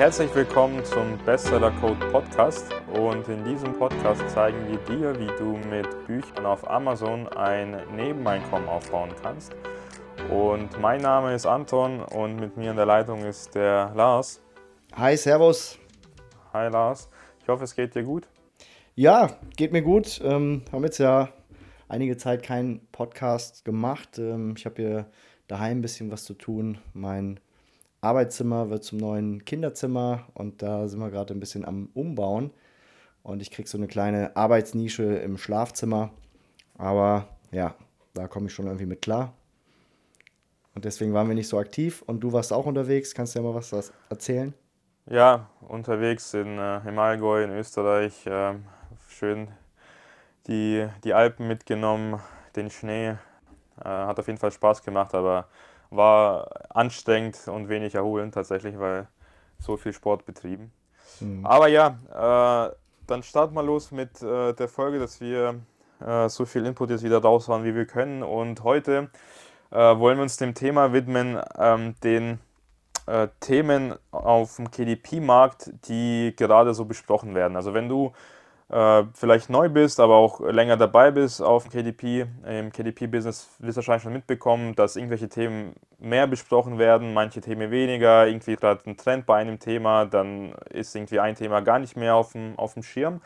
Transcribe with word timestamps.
Herzlich 0.00 0.34
willkommen 0.34 0.82
zum 0.82 1.18
Bestseller 1.26 1.70
Code 1.72 2.08
Podcast 2.10 2.64
und 2.94 3.28
in 3.28 3.44
diesem 3.44 3.74
Podcast 3.74 4.26
zeigen 4.30 4.56
wir 4.66 4.78
dir, 4.78 5.20
wie 5.20 5.26
du 5.36 5.58
mit 5.68 6.06
Büchern 6.06 6.46
auf 6.46 6.66
Amazon 6.70 7.28
ein 7.28 7.76
Nebeneinkommen 7.94 8.66
aufbauen 8.66 9.10
kannst. 9.22 9.54
Und 10.30 10.80
mein 10.80 11.02
Name 11.02 11.34
ist 11.34 11.44
Anton 11.44 12.00
und 12.00 12.36
mit 12.36 12.56
mir 12.56 12.70
in 12.70 12.76
der 12.76 12.86
Leitung 12.86 13.26
ist 13.26 13.54
der 13.54 13.92
Lars. 13.94 14.40
Hi, 14.94 15.18
Servus. 15.18 15.78
Hi 16.54 16.70
Lars, 16.70 17.10
ich 17.42 17.48
hoffe 17.48 17.64
es 17.64 17.76
geht 17.76 17.94
dir 17.94 18.02
gut. 18.02 18.26
Ja, 18.94 19.36
geht 19.54 19.70
mir 19.70 19.82
gut. 19.82 20.18
Ähm, 20.24 20.62
haben 20.72 20.84
jetzt 20.84 20.96
ja 20.96 21.28
einige 21.88 22.16
Zeit 22.16 22.42
keinen 22.42 22.86
Podcast 22.90 23.66
gemacht. 23.66 24.18
Ähm, 24.18 24.54
ich 24.56 24.64
habe 24.64 24.76
hier 24.80 25.06
daheim 25.46 25.80
ein 25.80 25.82
bisschen 25.82 26.10
was 26.10 26.24
zu 26.24 26.32
tun. 26.32 26.78
Mein 26.94 27.38
Arbeitszimmer 28.00 28.70
wird 28.70 28.84
zum 28.84 28.98
neuen 28.98 29.44
Kinderzimmer 29.44 30.26
und 30.34 30.62
da 30.62 30.88
sind 30.88 31.00
wir 31.00 31.10
gerade 31.10 31.34
ein 31.34 31.40
bisschen 31.40 31.64
am 31.64 31.90
Umbauen. 31.94 32.50
Und 33.22 33.42
ich 33.42 33.50
kriege 33.50 33.68
so 33.68 33.76
eine 33.76 33.86
kleine 33.86 34.34
Arbeitsnische 34.36 35.04
im 35.04 35.36
Schlafzimmer. 35.36 36.10
Aber 36.78 37.28
ja, 37.50 37.74
da 38.14 38.28
komme 38.28 38.46
ich 38.46 38.54
schon 38.54 38.66
irgendwie 38.66 38.86
mit 38.86 39.02
klar. 39.02 39.34
Und 40.74 40.86
deswegen 40.86 41.12
waren 41.12 41.28
wir 41.28 41.34
nicht 41.34 41.48
so 41.48 41.58
aktiv. 41.58 42.02
Und 42.06 42.20
du 42.20 42.32
warst 42.32 42.52
auch 42.52 42.64
unterwegs. 42.64 43.14
Kannst 43.14 43.34
du 43.34 43.40
ja 43.40 43.44
mal 43.44 43.54
was 43.54 43.92
erzählen? 44.08 44.54
Ja, 45.06 45.50
unterwegs 45.60 46.32
in, 46.32 46.58
äh, 46.58 46.88
im 46.88 46.98
Allgäu 46.98 47.44
in 47.44 47.50
Österreich. 47.50 48.26
Äh, 48.26 48.54
schön 49.08 49.48
die, 50.46 50.88
die 51.04 51.14
Alpen 51.14 51.48
mitgenommen, 51.48 52.20
den 52.56 52.70
Schnee. 52.70 53.10
Äh, 53.10 53.16
hat 53.84 54.18
auf 54.18 54.26
jeden 54.26 54.38
Fall 54.38 54.52
Spaß 54.52 54.82
gemacht, 54.82 55.14
aber 55.14 55.48
war 55.90 56.48
anstrengend 56.70 57.48
und 57.48 57.68
wenig 57.68 57.94
erholend 57.94 58.34
tatsächlich, 58.34 58.78
weil 58.78 59.08
so 59.58 59.76
viel 59.76 59.92
Sport 59.92 60.24
betrieben. 60.24 60.72
Mhm. 61.20 61.44
Aber 61.44 61.68
ja, 61.68 61.98
äh, 62.68 62.74
dann 63.06 63.22
starten 63.22 63.54
wir 63.54 63.62
los 63.62 63.90
mit 63.90 64.22
äh, 64.22 64.52
der 64.54 64.68
Folge, 64.68 64.98
dass 64.98 65.20
wir 65.20 65.60
äh, 66.04 66.28
so 66.28 66.46
viel 66.46 66.64
Input 66.64 66.90
jetzt 66.90 67.02
wieder 67.02 67.20
raushauen, 67.20 67.64
wie 67.64 67.74
wir 67.74 67.86
können. 67.86 68.22
Und 68.22 68.62
heute 68.62 69.10
äh, 69.70 69.76
wollen 69.76 70.18
wir 70.18 70.22
uns 70.22 70.36
dem 70.36 70.54
Thema 70.54 70.92
widmen, 70.92 71.40
ähm, 71.58 71.94
den 72.02 72.38
äh, 73.06 73.28
Themen 73.40 73.94
auf 74.12 74.56
dem 74.56 74.70
KDP-Markt, 74.70 75.72
die 75.88 76.34
gerade 76.36 76.74
so 76.74 76.84
besprochen 76.84 77.34
werden. 77.34 77.56
Also 77.56 77.74
wenn 77.74 77.88
du 77.88 78.12
äh, 78.70 79.04
vielleicht 79.14 79.50
neu 79.50 79.68
bist, 79.68 79.98
aber 80.00 80.16
auch 80.16 80.40
länger 80.40 80.76
dabei 80.76 81.10
bist 81.10 81.42
auf 81.42 81.64
dem 81.64 81.72
KDP, 81.72 82.26
im 82.46 82.70
KDP-Business 82.70 83.56
wirst 83.58 83.76
du 83.76 83.78
wahrscheinlich 83.78 84.02
schon 84.02 84.12
mitbekommen, 84.12 84.74
dass 84.76 84.96
irgendwelche 84.96 85.28
Themen 85.28 85.74
mehr 85.98 86.26
besprochen 86.26 86.78
werden, 86.78 87.12
manche 87.12 87.40
Themen 87.40 87.70
weniger, 87.70 88.26
irgendwie 88.26 88.56
gerade 88.56 88.88
ein 88.88 88.96
Trend 88.96 89.26
bei 89.26 89.38
einem 89.38 89.58
Thema, 89.58 90.06
dann 90.06 90.52
ist 90.70 90.94
irgendwie 90.94 91.20
ein 91.20 91.34
Thema 91.34 91.60
gar 91.60 91.78
nicht 91.78 91.96
mehr 91.96 92.14
auf 92.14 92.32
dem, 92.32 92.58
auf 92.58 92.74
dem 92.74 92.82
Schirm. 92.82 93.20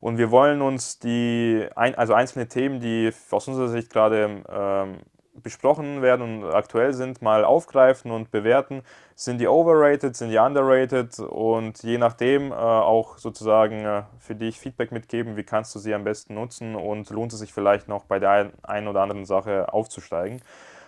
Und 0.00 0.18
wir 0.18 0.30
wollen 0.30 0.62
uns 0.62 0.98
die, 0.98 1.66
also 1.74 2.14
einzelne 2.14 2.48
Themen, 2.48 2.80
die 2.80 3.10
aus 3.30 3.48
unserer 3.48 3.68
Sicht 3.68 3.90
gerade 3.90 4.42
ähm, 4.48 4.98
besprochen 5.42 6.02
werden 6.02 6.42
und 6.42 6.50
aktuell 6.52 6.92
sind, 6.92 7.22
mal 7.22 7.44
aufgreifen 7.44 8.10
und 8.10 8.30
bewerten. 8.30 8.82
Sind 9.14 9.38
die 9.38 9.48
overrated, 9.48 10.14
sind 10.16 10.30
die 10.30 10.38
underrated 10.38 11.18
und 11.18 11.82
je 11.82 11.98
nachdem 11.98 12.52
äh, 12.52 12.54
auch 12.54 13.18
sozusagen 13.18 13.84
äh, 13.84 14.02
für 14.18 14.34
dich 14.34 14.58
Feedback 14.58 14.92
mitgeben, 14.92 15.36
wie 15.36 15.44
kannst 15.44 15.74
du 15.74 15.78
sie 15.78 15.94
am 15.94 16.04
besten 16.04 16.34
nutzen 16.34 16.76
und 16.76 17.10
lohnt 17.10 17.32
es 17.32 17.38
sich 17.38 17.52
vielleicht 17.52 17.88
noch 17.88 18.04
bei 18.04 18.18
der 18.18 18.50
einen 18.62 18.88
oder 18.88 19.00
anderen 19.02 19.24
Sache 19.24 19.72
aufzusteigen. 19.72 20.40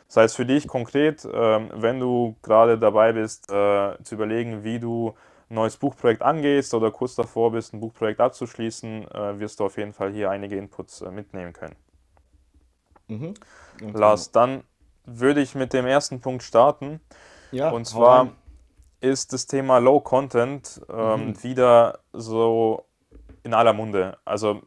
Das 0.06 0.16
heißt 0.16 0.36
für 0.36 0.46
dich 0.46 0.66
konkret, 0.66 1.24
äh, 1.24 1.30
wenn 1.30 2.00
du 2.00 2.36
gerade 2.42 2.78
dabei 2.78 3.12
bist, 3.12 3.50
äh, 3.50 3.96
zu 4.02 4.16
überlegen, 4.16 4.64
wie 4.64 4.80
du 4.80 5.14
ein 5.50 5.54
neues 5.54 5.76
Buchprojekt 5.76 6.22
angehst 6.22 6.74
oder 6.74 6.90
kurz 6.90 7.14
davor 7.14 7.52
bist, 7.52 7.74
ein 7.74 7.80
Buchprojekt 7.80 8.20
abzuschließen, 8.20 9.08
äh, 9.10 9.38
wirst 9.38 9.60
du 9.60 9.64
auf 9.64 9.76
jeden 9.76 9.92
Fall 9.92 10.12
hier 10.12 10.30
einige 10.30 10.56
Inputs 10.56 11.00
äh, 11.00 11.10
mitnehmen 11.10 11.52
können. 11.52 11.76
Mhm. 13.10 13.34
Lars, 13.92 14.30
dann 14.30 14.62
würde 15.04 15.40
ich 15.40 15.54
mit 15.54 15.72
dem 15.72 15.86
ersten 15.86 16.20
Punkt 16.20 16.42
starten. 16.42 17.00
Ja, 17.52 17.70
und 17.70 17.84
zwar 17.86 18.28
ist 19.00 19.32
das 19.32 19.46
Thema 19.46 19.78
Low 19.78 20.00
Content 20.00 20.80
ähm, 20.88 21.28
mhm. 21.28 21.42
wieder 21.42 22.00
so 22.12 22.84
in 23.42 23.54
aller 23.54 23.72
Munde. 23.72 24.18
Also 24.24 24.62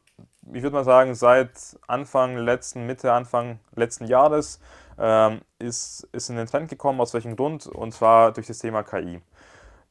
ich 0.51 0.61
würde 0.61 0.75
mal 0.75 0.83
sagen, 0.83 1.15
seit 1.15 1.51
Anfang 1.87 2.37
letzten, 2.37 2.85
Mitte, 2.85 3.13
Anfang 3.13 3.59
letzten 3.75 4.05
Jahres 4.05 4.59
ähm, 4.97 5.41
ist, 5.59 6.07
ist 6.11 6.29
in 6.29 6.35
den 6.35 6.47
Trend 6.47 6.69
gekommen, 6.69 6.99
aus 6.99 7.13
welchem 7.13 7.35
Grund? 7.35 7.67
Und 7.67 7.93
zwar 7.93 8.31
durch 8.31 8.47
das 8.47 8.59
Thema 8.59 8.83
KI. 8.83 9.21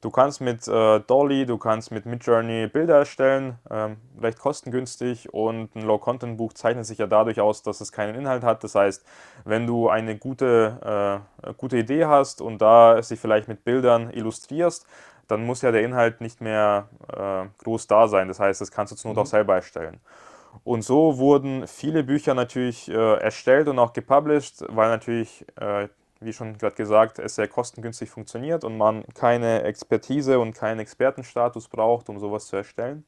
Du 0.02 0.10
kannst 0.10 0.40
mit 0.40 0.66
äh, 0.66 0.98
Dolly, 0.98 1.46
du 1.46 1.58
kannst 1.58 1.92
mit 1.92 2.06
Midjourney 2.06 2.66
Bilder 2.66 2.96
erstellen, 2.96 3.56
ähm, 3.70 3.98
recht 4.20 4.40
kostengünstig 4.40 5.32
und 5.32 5.76
ein 5.76 5.82
Low-Content-Buch 5.82 6.54
zeichnet 6.54 6.86
sich 6.86 6.98
ja 6.98 7.06
dadurch 7.06 7.40
aus, 7.40 7.62
dass 7.62 7.80
es 7.80 7.92
keinen 7.92 8.16
Inhalt 8.16 8.42
hat. 8.42 8.64
Das 8.64 8.74
heißt, 8.74 9.06
wenn 9.44 9.64
du 9.64 9.88
eine 9.88 10.18
gute, 10.18 11.22
äh, 11.44 11.52
gute 11.52 11.78
Idee 11.78 12.06
hast 12.06 12.40
und 12.40 12.60
da 12.60 13.00
sie 13.00 13.16
vielleicht 13.16 13.46
mit 13.46 13.62
Bildern 13.62 14.10
illustrierst, 14.10 14.88
dann 15.28 15.46
muss 15.46 15.62
ja 15.62 15.70
der 15.70 15.84
Inhalt 15.84 16.20
nicht 16.20 16.40
mehr 16.40 16.88
äh, 17.08 17.46
groß 17.62 17.86
da 17.86 18.08
sein. 18.08 18.26
Das 18.26 18.40
heißt, 18.40 18.60
das 18.60 18.72
kannst 18.72 18.92
du 18.92 18.96
zur 18.96 19.10
Not 19.10 19.16
mhm. 19.16 19.22
auch 19.22 19.26
selber 19.26 19.54
erstellen. 19.54 20.00
Und 20.64 20.82
so 20.82 21.18
wurden 21.18 21.68
viele 21.68 22.02
Bücher 22.02 22.34
natürlich 22.34 22.90
äh, 22.90 23.14
erstellt 23.18 23.68
und 23.68 23.78
auch 23.78 23.92
gepublished, 23.92 24.64
weil 24.68 24.88
natürlich 24.88 25.46
äh, 25.60 25.86
wie 26.24 26.32
schon 26.32 26.58
gerade 26.58 26.74
gesagt, 26.74 27.18
es 27.18 27.34
sehr 27.36 27.48
kostengünstig 27.48 28.10
funktioniert 28.10 28.64
und 28.64 28.76
man 28.76 29.04
keine 29.14 29.62
Expertise 29.62 30.38
und 30.38 30.54
keinen 30.54 30.80
Expertenstatus 30.80 31.68
braucht, 31.68 32.08
um 32.08 32.18
sowas 32.18 32.46
zu 32.46 32.56
erstellen. 32.56 33.04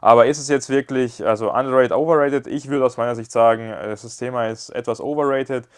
Aber 0.00 0.26
ist 0.26 0.38
es 0.38 0.48
jetzt 0.48 0.68
wirklich, 0.68 1.24
also 1.26 1.52
underrated, 1.52 1.92
overrated? 1.92 2.46
Ich 2.46 2.68
würde 2.68 2.84
aus 2.84 2.96
meiner 2.96 3.14
Sicht 3.14 3.30
sagen, 3.30 3.70
das 3.70 4.16
Thema 4.16 4.48
ist 4.48 4.70
etwas 4.70 5.00
overrated, 5.00 5.68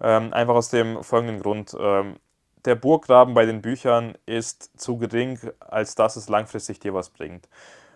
ähm, 0.00 0.32
einfach 0.32 0.54
aus 0.54 0.68
dem 0.68 1.02
folgenden 1.02 1.40
Grund. 1.40 1.76
Ähm, 1.78 2.16
der 2.64 2.76
Burggraben 2.76 3.34
bei 3.34 3.46
den 3.46 3.62
Büchern 3.62 4.14
ist 4.26 4.70
zu 4.80 4.96
gering, 4.96 5.38
als 5.60 5.94
dass 5.94 6.16
es 6.16 6.28
langfristig 6.28 6.78
dir 6.80 6.94
was 6.94 7.10
bringt. 7.10 7.48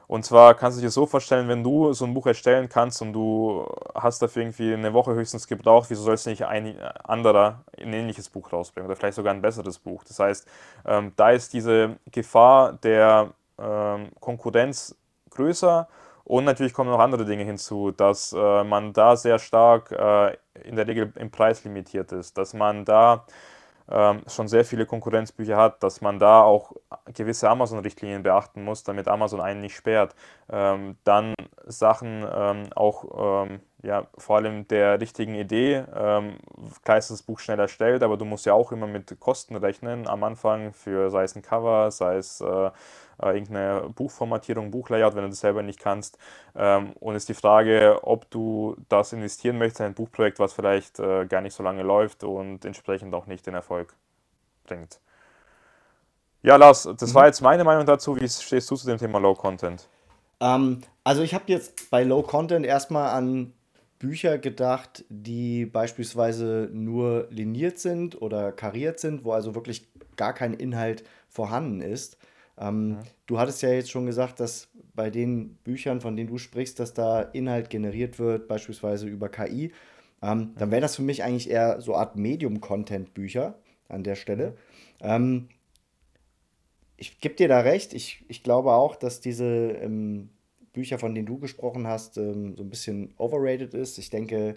Und 0.09 0.25
zwar 0.25 0.54
kannst 0.54 0.78
du 0.78 0.82
dir 0.82 0.91
so 0.91 1.04
vorstellen, 1.04 1.48
wenn 1.48 1.62
du 1.62 1.93
so 1.93 2.06
ein 2.06 2.15
Buch 2.15 2.27
erstellen 2.27 2.71
kannst 2.71 3.03
und 3.03 3.12
du 3.12 3.66
hast 3.94 4.22
dafür 4.22 4.43
irgendwie 4.43 4.72
eine 4.72 4.94
Woche 4.94 5.15
höchstens 5.15 5.47
gebraucht, 5.47 5.91
wieso 5.91 6.03
sollst 6.03 6.25
du 6.25 6.31
nicht 6.31 6.47
ein 6.47 6.81
anderer 7.04 7.65
ein 7.81 7.93
ähnliches 7.93 8.28
Buch 8.28 8.53
rausbringen 8.53 8.87
oder 8.87 8.97
vielleicht 8.97 9.16
sogar 9.16 9.33
ein 9.33 9.43
besseres 9.43 9.78
Buch? 9.78 10.05
Das 10.05 10.19
heißt, 10.19 10.49
ähm, 10.87 11.12
da 11.16 11.31
ist 11.31 11.53
diese 11.53 11.97
Gefahr 12.11 12.75
der 12.75 13.33
ähm, 13.59 14.11
Konkurrenz 14.21 14.97
größer 15.31 15.89
und 16.25 16.44
natürlich 16.44 16.75
kommen 16.75 16.91
noch 16.91 16.99
andere 16.99 17.25
Dinge 17.25 17.44
hinzu, 17.44 17.91
dass 17.91 18.34
äh, 18.34 18.65
man 18.65 18.93
da 18.93 19.16
sehr 19.16 19.39
stark 19.39 19.93
äh, 19.93 20.37
in 20.62 20.77
der 20.77 20.87
Regel 20.87 21.12
im 21.16 21.31
Preis 21.31 21.65
limitiert 21.65 22.12
ist, 22.12 22.37
dass 22.37 22.53
man 22.53 22.84
da 22.84 23.25
schon 24.26 24.49
sehr 24.49 24.65
viele 24.65 24.87
Konkurrenzbücher 24.87 25.56
hat, 25.56 25.82
dass 25.82 26.00
man 26.00 26.19
da 26.19 26.43
auch 26.43 26.72
gewisse 27.15 27.49
Amazon-Richtlinien 27.49 28.22
beachten 28.22 28.65
muss, 28.65 28.84
damit 28.84 29.09
Amazon 29.09 29.41
einen 29.41 29.60
nicht 29.60 29.76
sperrt. 29.76 30.15
Ähm, 30.50 30.97
dann 31.04 31.34
Sachen 31.66 32.27
ähm, 32.31 32.65
auch 32.75 33.47
ähm, 33.47 33.60
ja, 33.82 34.06
vor 34.16 34.37
allem 34.37 34.66
der 34.69 35.00
richtigen 35.00 35.34
Idee. 35.34 35.84
Ähm, 35.94 36.38
klar 36.84 36.98
ist 36.98 37.10
das 37.10 37.22
Buch 37.22 37.38
schnell 37.38 37.59
erstellt, 37.59 38.03
aber 38.03 38.16
du 38.16 38.25
musst 38.25 38.47
ja 38.47 38.53
auch 38.53 38.72
immer 38.72 38.87
mit 38.87 39.19
Kosten 39.21 39.56
rechnen 39.56 40.09
am 40.09 40.25
Anfang 40.25 40.72
für 40.72 41.10
sei 41.10 41.25
es 41.25 41.37
ein 41.37 41.43
Cover, 41.43 41.91
sei 41.91 42.16
es 42.16 42.41
äh, 42.41 42.71
äh, 43.22 43.32
irgendeine 43.32 43.88
Buchformatierung, 43.94 44.70
Buchlayout, 44.70 45.14
wenn 45.14 45.22
du 45.22 45.30
das 45.30 45.40
selber 45.40 45.62
nicht 45.62 45.80
kannst. 45.80 46.18
Ähm, 46.54 46.92
und 47.00 47.14
ist 47.14 47.28
die 47.28 47.34
Frage, 47.34 48.00
ob 48.02 48.30
du 48.30 48.76
das 48.88 49.12
investieren 49.12 49.58
möchtest 49.58 49.80
in 49.80 49.86
ein 49.86 49.94
Buchprojekt, 49.94 50.38
was 50.38 50.52
vielleicht 50.52 50.98
äh, 50.98 51.26
gar 51.26 51.40
nicht 51.40 51.54
so 51.54 51.62
lange 51.62 51.82
läuft 51.82 52.24
und 52.24 52.64
entsprechend 52.64 53.14
auch 53.14 53.26
nicht 53.26 53.46
den 53.46 53.54
Erfolg 53.54 53.94
bringt. 54.64 55.00
Ja, 56.42 56.56
Lars, 56.56 56.88
das 56.98 57.10
mhm. 57.10 57.14
war 57.14 57.26
jetzt 57.26 57.40
meine 57.40 57.65
Meinung 57.65 57.84
dazu. 57.84 58.16
Wie 58.16 58.28
stehst 58.28 58.70
du 58.70 58.76
zu 58.76 58.86
dem 58.86 58.98
Thema 58.98 59.18
Low 59.18 59.34
Content? 59.34 59.88
Ähm, 60.41 60.82
also 61.04 61.22
ich 61.22 61.34
habe 61.34 61.44
jetzt 61.48 61.91
bei 61.91 62.04
Low 62.04 62.22
Content 62.22 62.64
erstmal 62.64 63.10
an 63.10 63.53
Bücher 63.98 64.38
gedacht, 64.38 65.04
die 65.09 65.66
beispielsweise 65.66 66.68
nur 66.72 67.26
liniert 67.30 67.78
sind 67.78 68.21
oder 68.21 68.53
kariert 68.53 69.00
sind, 69.00 69.24
wo 69.24 69.32
also 69.32 69.54
wirklich 69.54 69.88
gar 70.16 70.32
kein 70.32 70.54
Inhalt 70.54 71.03
vorhanden 71.28 71.80
ist. 71.80 72.16
Ähm, 72.60 72.91
ja. 72.93 73.03
Du 73.27 73.39
hattest 73.39 73.63
ja 73.63 73.71
jetzt 73.71 73.91
schon 73.91 74.07
gesagt, 74.07 74.41
dass 74.41 74.69
bei 74.95 75.10
den 75.10 75.55
Büchern, 75.57 76.01
von 76.01 76.16
denen 76.16 76.28
du 76.28 76.39
sprichst, 76.39 76.81
dass 76.81 76.95
da 76.95 77.22
Inhalt 77.22 77.71
generiert 77.71 78.19
wird, 78.19 78.49
beispielsweise 78.49 79.07
über 79.07 79.28
KI. 79.28 79.72
Ähm, 80.22 80.55
dann 80.57 80.71
wären 80.71 80.83
das 80.83 80.97
für 80.97 81.03
mich 81.03 81.22
eigentlich 81.22 81.51
eher 81.51 81.81
so 81.81 81.95
Art 81.95 82.16
Medium-Content-Bücher 82.16 83.59
an 83.89 84.03
der 84.03 84.16
Stelle. 84.16 84.57
Ähm, 85.01 85.49
ich 86.97 87.21
gebe 87.21 87.37
dir 87.37 87.49
da 87.49 87.60
recht. 87.60 87.95
Ich, 87.95 88.25
ich 88.28 88.43
glaube 88.43 88.72
auch, 88.72 88.97
dass 88.97 89.21
diese 89.21 89.45
ähm, 89.45 90.31
Bücher, 90.72 90.99
von 90.99 91.15
denen 91.15 91.27
du 91.27 91.39
gesprochen 91.39 91.87
hast, 91.87 92.19
ähm, 92.19 92.57
so 92.57 92.65
ein 92.65 92.71
bisschen 92.71 93.15
overrated 93.19 93.75
ist. 93.75 93.99
Ich 93.99 94.10
denke, 94.10 94.55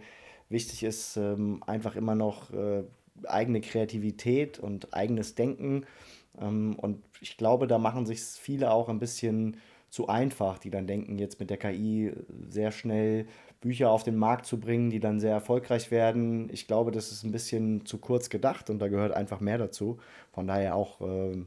wichtig 0.49 0.83
ist 0.83 1.17
ähm, 1.17 1.63
einfach 1.67 1.95
immer 1.95 2.15
noch 2.15 2.51
äh, 2.51 2.83
eigene 3.25 3.61
Kreativität 3.61 4.59
und 4.59 4.93
eigenes 4.93 5.35
Denken 5.35 5.85
und 6.37 7.03
ich 7.19 7.37
glaube, 7.37 7.67
da 7.67 7.77
machen 7.77 8.05
sich 8.05 8.21
viele 8.21 8.71
auch 8.71 8.89
ein 8.89 8.99
bisschen 8.99 9.57
zu 9.89 10.07
einfach, 10.07 10.57
die 10.57 10.69
dann 10.69 10.87
denken, 10.87 11.19
jetzt 11.19 11.39
mit 11.39 11.49
der 11.49 11.57
KI 11.57 12.13
sehr 12.47 12.71
schnell 12.71 13.27
Bücher 13.59 13.91
auf 13.91 14.03
den 14.03 14.15
Markt 14.15 14.45
zu 14.45 14.59
bringen, 14.59 14.89
die 14.89 14.99
dann 14.99 15.19
sehr 15.19 15.33
erfolgreich 15.33 15.91
werden. 15.91 16.49
Ich 16.51 16.65
glaube, 16.65 16.91
das 16.91 17.11
ist 17.11 17.23
ein 17.23 17.31
bisschen 17.31 17.85
zu 17.85 17.99
kurz 17.99 18.29
gedacht 18.29 18.69
und 18.69 18.79
da 18.79 18.87
gehört 18.87 19.11
einfach 19.11 19.39
mehr 19.39 19.57
dazu. 19.57 19.99
Von 20.31 20.47
daher 20.47 20.75
auch 20.75 21.01
äh, 21.01 21.45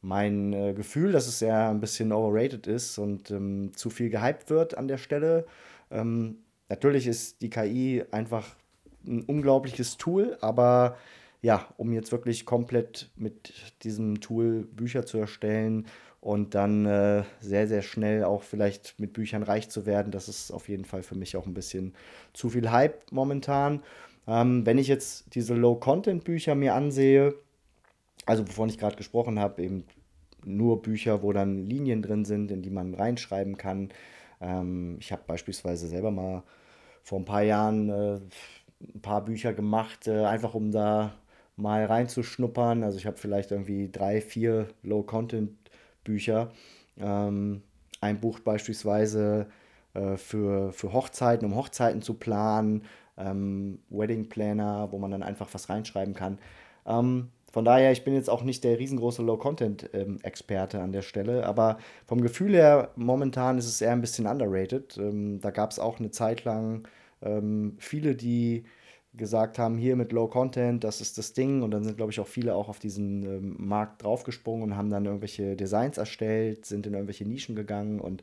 mein 0.00 0.52
äh, 0.52 0.72
Gefühl, 0.72 1.12
dass 1.12 1.26
es 1.26 1.40
sehr 1.40 1.68
ein 1.68 1.80
bisschen 1.80 2.12
overrated 2.12 2.66
ist 2.66 2.98
und 2.98 3.30
ähm, 3.30 3.72
zu 3.74 3.90
viel 3.90 4.08
gehypt 4.08 4.48
wird 4.48 4.78
an 4.78 4.88
der 4.88 4.98
Stelle. 4.98 5.44
Ähm, 5.90 6.38
natürlich 6.68 7.06
ist 7.06 7.42
die 7.42 7.50
KI 7.50 8.04
einfach 8.12 8.56
ein 9.06 9.22
unglaubliches 9.22 9.96
Tool, 9.98 10.38
aber 10.40 10.96
ja, 11.46 11.64
um 11.76 11.92
jetzt 11.92 12.10
wirklich 12.10 12.44
komplett 12.44 13.08
mit 13.14 13.52
diesem 13.84 14.20
Tool 14.20 14.64
Bücher 14.64 15.06
zu 15.06 15.16
erstellen 15.16 15.86
und 16.20 16.56
dann 16.56 16.86
äh, 16.86 17.22
sehr, 17.38 17.68
sehr 17.68 17.82
schnell 17.82 18.24
auch 18.24 18.42
vielleicht 18.42 18.98
mit 18.98 19.12
Büchern 19.12 19.44
reich 19.44 19.68
zu 19.68 19.86
werden, 19.86 20.10
das 20.10 20.28
ist 20.28 20.50
auf 20.50 20.68
jeden 20.68 20.84
Fall 20.84 21.04
für 21.04 21.14
mich 21.14 21.36
auch 21.36 21.46
ein 21.46 21.54
bisschen 21.54 21.94
zu 22.32 22.50
viel 22.50 22.72
Hype 22.72 23.12
momentan. 23.12 23.84
Ähm, 24.26 24.66
wenn 24.66 24.76
ich 24.76 24.88
jetzt 24.88 25.36
diese 25.36 25.54
Low-Content-Bücher 25.54 26.56
mir 26.56 26.74
ansehe, 26.74 27.36
also 28.26 28.42
wovon 28.48 28.68
ich 28.68 28.76
gerade 28.76 28.96
gesprochen 28.96 29.38
habe, 29.38 29.62
eben 29.62 29.84
nur 30.44 30.82
Bücher, 30.82 31.22
wo 31.22 31.32
dann 31.32 31.64
Linien 31.68 32.02
drin 32.02 32.24
sind, 32.24 32.50
in 32.50 32.62
die 32.62 32.70
man 32.70 32.92
reinschreiben 32.92 33.56
kann. 33.56 33.90
Ähm, 34.40 34.96
ich 34.98 35.12
habe 35.12 35.22
beispielsweise 35.28 35.86
selber 35.86 36.10
mal 36.10 36.42
vor 37.04 37.20
ein 37.20 37.24
paar 37.24 37.42
Jahren 37.42 37.88
äh, 37.88 38.18
ein 38.80 39.00
paar 39.00 39.24
Bücher 39.24 39.52
gemacht, 39.52 40.08
äh, 40.08 40.24
einfach 40.24 40.54
um 40.54 40.72
da 40.72 41.14
mal 41.56 41.84
reinzuschnuppern. 41.84 42.82
Also 42.82 42.98
ich 42.98 43.06
habe 43.06 43.16
vielleicht 43.16 43.50
irgendwie 43.50 43.90
drei, 43.90 44.20
vier 44.20 44.68
Low-Content-Bücher. 44.82 46.50
Ähm, 46.98 47.62
ein 48.00 48.20
Buch 48.20 48.40
beispielsweise 48.40 49.46
äh, 49.94 50.16
für, 50.16 50.72
für 50.72 50.92
Hochzeiten, 50.92 51.46
um 51.46 51.56
Hochzeiten 51.56 52.02
zu 52.02 52.14
planen, 52.14 52.84
ähm, 53.16 53.78
Wedding 53.88 54.28
Planner, 54.28 54.88
wo 54.92 54.98
man 54.98 55.10
dann 55.10 55.22
einfach 55.22 55.48
was 55.52 55.68
reinschreiben 55.68 56.14
kann. 56.14 56.38
Ähm, 56.86 57.30
von 57.52 57.64
daher, 57.64 57.90
ich 57.90 58.04
bin 58.04 58.12
jetzt 58.12 58.28
auch 58.28 58.42
nicht 58.42 58.64
der 58.64 58.78
riesengroße 58.78 59.22
Low-Content-Experte 59.22 60.80
an 60.80 60.92
der 60.92 61.00
Stelle, 61.00 61.46
aber 61.46 61.78
vom 62.04 62.20
Gefühl 62.20 62.52
her, 62.52 62.90
momentan 62.96 63.56
ist 63.56 63.66
es 63.66 63.80
eher 63.80 63.92
ein 63.92 64.02
bisschen 64.02 64.26
underrated. 64.26 64.98
Ähm, 64.98 65.40
da 65.40 65.50
gab 65.50 65.70
es 65.70 65.78
auch 65.78 65.98
eine 65.98 66.10
Zeit 66.10 66.44
lang 66.44 66.86
ähm, 67.22 67.76
viele, 67.78 68.14
die 68.14 68.64
gesagt 69.16 69.58
haben, 69.58 69.78
hier 69.78 69.96
mit 69.96 70.12
Low 70.12 70.28
Content, 70.28 70.84
das 70.84 71.00
ist 71.00 71.18
das 71.18 71.32
Ding. 71.32 71.62
Und 71.62 71.70
dann 71.70 71.84
sind, 71.84 71.96
glaube 71.96 72.12
ich, 72.12 72.20
auch 72.20 72.26
viele 72.26 72.54
auch 72.54 72.68
auf 72.68 72.78
diesen 72.78 73.22
ähm, 73.24 73.56
Markt 73.58 74.02
draufgesprungen 74.02 74.70
und 74.70 74.76
haben 74.76 74.90
dann 74.90 75.06
irgendwelche 75.06 75.56
Designs 75.56 75.98
erstellt, 75.98 76.66
sind 76.66 76.86
in 76.86 76.94
irgendwelche 76.94 77.24
Nischen 77.24 77.56
gegangen. 77.56 78.00
Und 78.00 78.22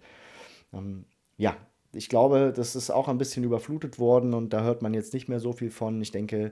ähm, 0.73 1.05
ja, 1.37 1.55
ich 1.93 2.09
glaube, 2.09 2.53
das 2.55 2.75
ist 2.75 2.89
auch 2.89 3.07
ein 3.07 3.17
bisschen 3.17 3.43
überflutet 3.43 3.99
worden 3.99 4.33
und 4.33 4.53
da 4.53 4.63
hört 4.63 4.81
man 4.81 4.93
jetzt 4.93 5.13
nicht 5.13 5.29
mehr 5.29 5.39
so 5.39 5.53
viel 5.53 5.69
von. 5.69 6.01
Ich 6.01 6.11
denke, 6.11 6.51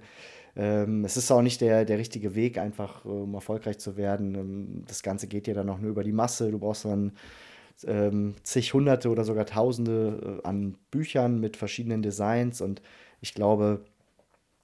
ähm, 0.55 1.03
es 1.05 1.17
ist 1.17 1.31
auch 1.31 1.41
nicht 1.41 1.61
der, 1.61 1.85
der 1.85 1.97
richtige 1.97 2.35
Weg, 2.35 2.57
einfach 2.57 3.05
um 3.05 3.33
erfolgreich 3.33 3.79
zu 3.79 3.97
werden. 3.97 4.35
Ähm, 4.35 4.83
das 4.87 5.01
Ganze 5.03 5.27
geht 5.27 5.47
ja 5.47 5.53
dann 5.53 5.69
auch 5.69 5.79
nur 5.79 5.89
über 5.89 6.03
die 6.03 6.11
Masse. 6.11 6.51
Du 6.51 6.59
brauchst 6.59 6.85
dann 6.85 7.13
ähm, 7.85 8.35
zig 8.43 8.73
Hunderte 8.73 9.09
oder 9.09 9.23
sogar 9.23 9.45
Tausende 9.45 10.41
äh, 10.43 10.47
an 10.47 10.77
Büchern 10.91 11.39
mit 11.39 11.57
verschiedenen 11.57 12.01
Designs 12.01 12.61
und 12.61 12.81
ich 13.21 13.33
glaube, 13.33 13.85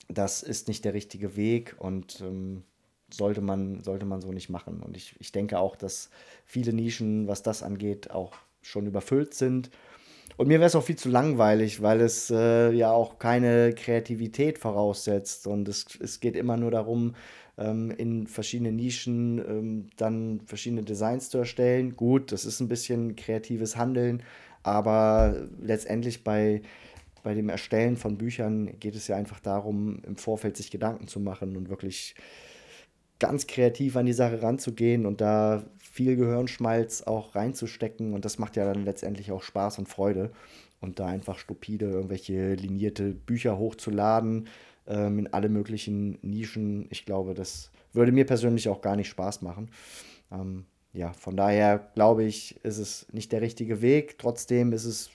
das 0.08 0.44
ist 0.44 0.68
nicht 0.68 0.86
der 0.86 0.94
richtige 0.94 1.36
Weg 1.36 1.76
und 1.80 2.22
ähm, 2.22 2.64
sollte, 3.12 3.42
man, 3.42 3.82
sollte 3.82 4.06
man 4.06 4.22
so 4.22 4.32
nicht 4.32 4.50
machen. 4.50 4.82
Und 4.82 4.98
ich, 4.98 5.16
ich 5.20 5.32
denke 5.32 5.60
auch, 5.60 5.76
dass 5.76 6.10
viele 6.46 6.74
Nischen, 6.74 7.28
was 7.28 7.44
das 7.44 7.64
angeht, 7.64 8.12
auch 8.12 8.34
schon 8.62 8.86
überfüllt 8.86 9.34
sind. 9.34 9.70
Und 10.36 10.48
mir 10.48 10.60
wäre 10.60 10.68
es 10.68 10.76
auch 10.76 10.84
viel 10.84 10.98
zu 10.98 11.10
langweilig, 11.10 11.82
weil 11.82 12.02
es 12.02 12.30
äh, 12.30 12.72
ja 12.72 12.92
auch 12.92 13.18
keine 13.18 13.74
Kreativität 13.74 14.60
voraussetzt. 14.60 15.48
Und 15.48 15.68
es, 15.68 15.86
es 16.00 16.20
geht 16.20 16.36
immer 16.36 16.58
nur 16.58 16.72
darum, 16.72 17.16
ähm, 17.58 17.92
in 17.92 18.28
verschiedenen 18.28 18.76
Nischen 18.76 19.40
ähm, 19.40 19.88
dann 19.98 20.42
verschiedene 20.46 20.84
Designs 20.84 21.30
zu 21.30 21.40
erstellen. 21.40 21.96
Gut, 21.96 22.32
das 22.32 22.46
ist 22.46 22.60
ein 22.60 22.68
bisschen 22.68 23.16
kreatives 23.16 23.78
Handeln, 23.78 24.22
aber 24.64 25.48
letztendlich 25.60 26.24
bei 26.24 26.62
bei 27.28 27.34
dem 27.34 27.50
Erstellen 27.50 27.98
von 27.98 28.18
Büchern 28.18 28.80
geht 28.80 28.96
es 28.96 29.10
ja 29.10 29.18
einfach 29.18 29.42
darum, 29.42 30.00
im 30.08 30.16
Vorfeld 30.16 30.56
sich 30.56 30.72
Gedanken 30.72 31.10
zu 31.10 31.20
machen 31.20 31.58
und 31.58 31.68
wirklich 31.68 32.16
ganz 33.20 33.48
kreativ 33.48 33.98
an 33.98 34.06
die 34.06 34.14
Sache 34.14 34.42
ranzugehen 34.42 35.06
und 35.06 35.20
da 35.20 35.66
viel 35.78 36.16
Gehirnschmalz 36.16 37.02
auch 37.02 37.36
reinzustecken. 37.36 38.14
Und 38.14 38.24
das 38.24 38.40
macht 38.40 38.56
ja 38.56 38.64
dann 38.64 38.86
letztendlich 38.86 39.34
auch 39.34 39.44
Spaß 39.44 39.78
und 39.78 39.90
Freude. 39.90 40.32
Und 40.80 41.02
da 41.02 41.08
einfach 41.08 41.38
stupide 41.38 41.88
irgendwelche 41.88 42.54
linierte 42.54 43.14
Bücher 43.14 43.58
hochzuladen 43.58 44.48
ähm, 44.88 45.20
in 45.20 45.34
alle 45.34 45.50
möglichen 45.50 46.20
Nischen, 46.22 46.88
ich 46.92 47.04
glaube, 47.04 47.34
das 47.34 47.72
würde 47.92 48.14
mir 48.14 48.26
persönlich 48.26 48.70
auch 48.70 48.80
gar 48.80 48.96
nicht 48.96 49.10
Spaß 49.10 49.42
machen. 49.42 49.70
Ähm, 50.32 50.64
ja, 50.94 51.12
von 51.12 51.36
daher 51.36 51.92
glaube 51.94 52.24
ich, 52.24 52.64
ist 52.64 52.78
es 52.78 53.06
nicht 53.12 53.34
der 53.34 53.42
richtige 53.42 53.82
Weg. 53.82 54.18
Trotzdem 54.18 54.72
ist 54.72 54.86
es 54.86 55.10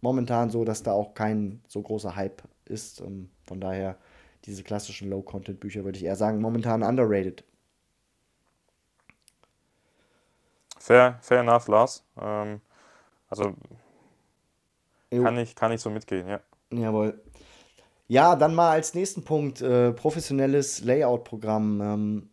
momentan 0.00 0.50
so, 0.50 0.64
dass 0.64 0.82
da 0.82 0.92
auch 0.92 1.14
kein 1.14 1.62
so 1.66 1.82
großer 1.82 2.16
Hype 2.16 2.42
ist. 2.64 3.00
Ähm, 3.00 3.30
von 3.44 3.60
daher, 3.60 3.96
diese 4.44 4.62
klassischen 4.62 5.10
Low-Content-Bücher 5.10 5.84
würde 5.84 5.98
ich 5.98 6.04
eher 6.04 6.16
sagen, 6.16 6.40
momentan 6.40 6.82
underrated. 6.82 7.44
Fair, 10.78 11.18
fair 11.20 11.40
enough, 11.40 11.68
Lars. 11.68 12.04
Ähm, 12.20 12.60
also 13.28 13.54
kann 15.10 15.38
ich, 15.38 15.54
kann 15.54 15.72
ich 15.72 15.80
so 15.80 15.90
mitgehen, 15.90 16.28
ja. 16.28 16.40
Jawohl. 16.70 17.20
Ja, 18.08 18.36
dann 18.36 18.54
mal 18.54 18.70
als 18.70 18.94
nächsten 18.94 19.24
Punkt 19.24 19.60
äh, 19.60 19.92
professionelles 19.92 20.82
Layout-Programm. 20.82 21.80
Ähm, 21.80 22.30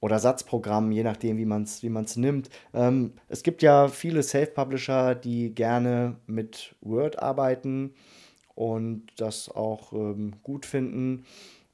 oder 0.00 0.18
Satzprogramm, 0.18 0.92
je 0.92 1.02
nachdem, 1.02 1.36
wie 1.36 1.44
man 1.44 1.64
es 1.64 1.82
wie 1.82 1.90
man's 1.90 2.16
nimmt. 2.16 2.48
Ähm, 2.72 3.12
es 3.28 3.42
gibt 3.42 3.62
ja 3.62 3.88
viele 3.88 4.22
Self-Publisher, 4.22 5.14
die 5.14 5.54
gerne 5.54 6.16
mit 6.26 6.74
Word 6.80 7.22
arbeiten 7.22 7.94
und 8.54 9.06
das 9.16 9.50
auch 9.50 9.92
ähm, 9.92 10.34
gut 10.42 10.66
finden. 10.66 11.24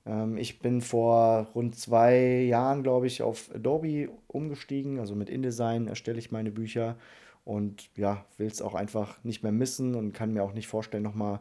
Ähm, 0.06 0.36
ich 0.38 0.58
bin 0.58 0.80
vor 0.80 1.48
rund 1.54 1.76
zwei 1.76 2.42
Jahren, 2.42 2.82
glaube 2.82 3.06
ich, 3.06 3.22
auf 3.22 3.50
Adobe 3.54 4.08
umgestiegen. 4.26 4.98
Also 4.98 5.14
mit 5.14 5.30
InDesign 5.30 5.86
erstelle 5.86 6.18
ich 6.18 6.32
meine 6.32 6.50
Bücher 6.50 6.96
und 7.44 7.90
ja, 7.96 8.24
will 8.38 8.48
es 8.48 8.60
auch 8.60 8.74
einfach 8.74 9.22
nicht 9.24 9.42
mehr 9.42 9.52
missen 9.52 9.94
und 9.94 10.12
kann 10.12 10.32
mir 10.32 10.42
auch 10.42 10.52
nicht 10.52 10.66
vorstellen, 10.66 11.04
nochmal 11.04 11.38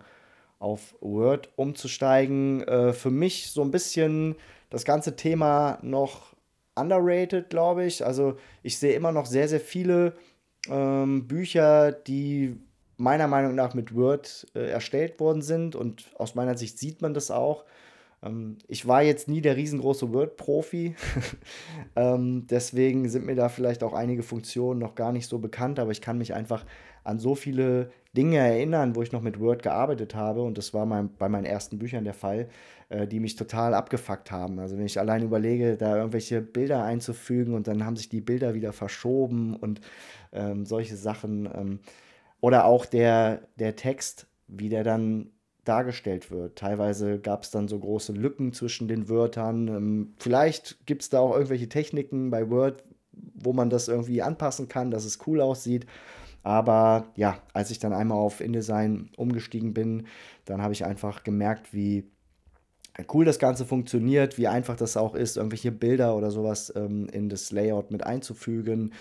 auf 0.60 0.96
Word 1.02 1.50
umzusteigen. 1.56 2.62
Äh, 2.62 2.94
für 2.94 3.12
mich 3.12 3.50
so 3.52 3.62
ein 3.62 3.72
bisschen 3.72 4.36
das 4.70 4.86
ganze 4.86 5.16
Thema 5.16 5.80
noch 5.82 6.35
underrated, 6.76 7.50
glaube 7.50 7.86
ich. 7.86 8.06
Also 8.06 8.38
ich 8.64 8.78
sehe 8.78 8.94
immer 8.94 9.12
noch 9.12 9.26
sehr, 9.26 9.48
sehr 9.48 9.60
viele 9.60 10.14
ähm, 10.70 11.28
Bücher, 11.28 11.92
die 11.92 12.60
meiner 12.98 13.28
Meinung 13.28 13.56
nach 13.56 13.74
mit 13.74 13.94
Word 13.96 14.48
äh, 14.56 14.70
erstellt 14.70 15.20
worden 15.20 15.42
sind 15.42 15.76
und 15.76 16.06
aus 16.16 16.36
meiner 16.36 16.58
Sicht 16.58 16.80
sieht 16.80 17.02
man 17.02 17.14
das 17.14 17.32
auch. 17.32 17.66
Ähm, 18.26 18.58
ich 18.68 18.88
war 18.88 19.04
jetzt 19.04 19.28
nie 19.28 19.42
der 19.42 19.56
riesengroße 19.56 20.12
Word-Profi, 20.14 20.96
ähm, 21.96 22.48
deswegen 22.48 23.08
sind 23.10 23.26
mir 23.26 23.36
da 23.36 23.50
vielleicht 23.50 23.84
auch 23.84 23.94
einige 23.94 24.24
Funktionen 24.24 24.80
noch 24.80 24.96
gar 24.96 25.12
nicht 25.12 25.28
so 25.28 25.40
bekannt, 25.40 25.80
aber 25.80 25.92
ich 25.92 26.02
kann 26.02 26.18
mich 26.18 26.34
einfach 26.34 26.66
an 27.04 27.20
so 27.20 27.36
viele 27.36 27.92
Dinge 28.18 28.38
erinnern, 28.38 28.96
wo 28.96 29.04
ich 29.04 29.12
noch 29.12 29.22
mit 29.22 29.40
Word 29.40 29.62
gearbeitet 29.62 30.16
habe 30.16 30.42
und 30.42 30.58
das 30.58 30.74
war 30.74 30.86
mein, 30.86 31.14
bei 31.16 31.30
meinen 31.30 31.46
ersten 31.46 31.78
Büchern 31.78 32.04
der 32.04 32.16
Fall, 32.16 32.50
äh, 32.90 33.08
die 33.08 33.20
mich 33.20 33.36
total 33.36 33.74
abgefuckt 33.74 34.32
haben. 34.32 34.60
Also 34.60 34.78
wenn 34.78 34.86
ich 34.86 35.00
allein 35.00 35.22
überlege, 35.22 35.78
da 35.78 35.98
irgendwelche 35.98 36.42
Bilder 36.42 36.84
einzufügen 36.84 37.54
und 37.54 37.68
dann 37.68 37.86
haben 37.86 37.96
sich 37.96 38.10
die 38.10 38.22
Bilder 38.22 38.56
wieder 38.56 38.74
verschoben 38.74 39.56
und 39.56 39.82
ähm, 40.34 40.66
solche 40.66 40.96
Sachen. 40.96 41.48
Ähm, 41.54 41.80
oder 42.42 42.66
auch 42.66 42.86
der, 42.86 43.48
der 43.56 43.76
Text, 43.76 44.28
wie 44.48 44.70
der 44.70 44.84
dann 44.84 45.32
dargestellt 45.66 46.32
wird. 46.32 46.58
Teilweise 46.58 47.20
gab 47.20 47.44
es 47.44 47.52
dann 47.52 47.68
so 47.68 47.80
große 47.80 48.14
Lücken 48.14 48.54
zwischen 48.54 48.88
den 48.88 49.10
Wörtern. 49.10 49.68
Ähm, 49.68 50.14
vielleicht 50.18 50.86
gibt 50.86 51.02
es 51.02 51.10
da 51.10 51.20
auch 51.20 51.34
irgendwelche 51.34 51.70
Techniken 51.70 52.30
bei 52.30 52.50
Word, 52.50 52.84
wo 53.34 53.54
man 53.54 53.70
das 53.70 53.88
irgendwie 53.88 54.22
anpassen 54.22 54.68
kann, 54.68 54.92
dass 54.92 55.06
es 55.06 55.20
cool 55.28 55.42
aussieht. 55.42 55.86
Aber 56.44 57.08
ja, 57.16 57.40
als 57.54 57.72
ich 57.72 57.80
dann 57.80 57.94
einmal 57.94 58.20
auf 58.20 58.40
InDesign 58.40 59.10
umgestiegen 59.18 59.74
bin, 59.74 60.06
dann 60.46 60.62
habe 60.62 60.74
ich 60.74 60.86
einfach 60.86 61.24
gemerkt, 61.24 61.74
wie 61.74 62.06
cool 63.14 63.26
das 63.26 63.40
Ganze 63.40 63.66
funktioniert, 63.66 64.38
wie 64.38 64.48
einfach 64.48 64.76
das 64.76 64.96
auch 64.96 65.16
ist, 65.16 65.38
irgendwelche 65.38 65.72
Bilder 65.72 66.16
oder 66.16 66.32
sowas 66.32 66.72
ähm, 66.76 67.08
in 67.12 67.30
das 67.30 67.52
Layout 67.52 67.92
mit 67.92 68.06
einzufügen 68.06 68.94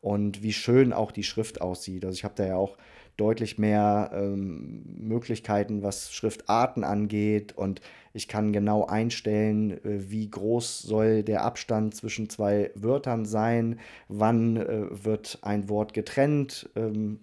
und 0.00 0.42
wie 0.42 0.52
schön 0.52 0.92
auch 0.92 1.12
die 1.12 1.22
Schrift 1.22 1.60
aussieht. 1.60 2.04
Also 2.04 2.14
ich 2.16 2.24
habe 2.24 2.34
da 2.36 2.46
ja 2.46 2.56
auch 2.56 2.78
deutlich 3.16 3.58
mehr 3.58 4.10
ähm, 4.14 4.82
Möglichkeiten, 4.98 5.82
was 5.82 6.12
Schriftarten 6.12 6.84
angeht. 6.84 7.56
Und 7.56 7.80
ich 8.12 8.28
kann 8.28 8.52
genau 8.52 8.86
einstellen, 8.86 9.72
äh, 9.84 10.10
wie 10.10 10.28
groß 10.30 10.80
soll 10.82 11.22
der 11.22 11.44
Abstand 11.44 11.94
zwischen 11.94 12.28
zwei 12.28 12.70
Wörtern 12.74 13.24
sein, 13.24 13.78
wann 14.08 14.56
äh, 14.56 15.04
wird 15.04 15.38
ein 15.42 15.68
Wort 15.68 15.94
getrennt, 15.94 16.70
ähm, 16.76 17.20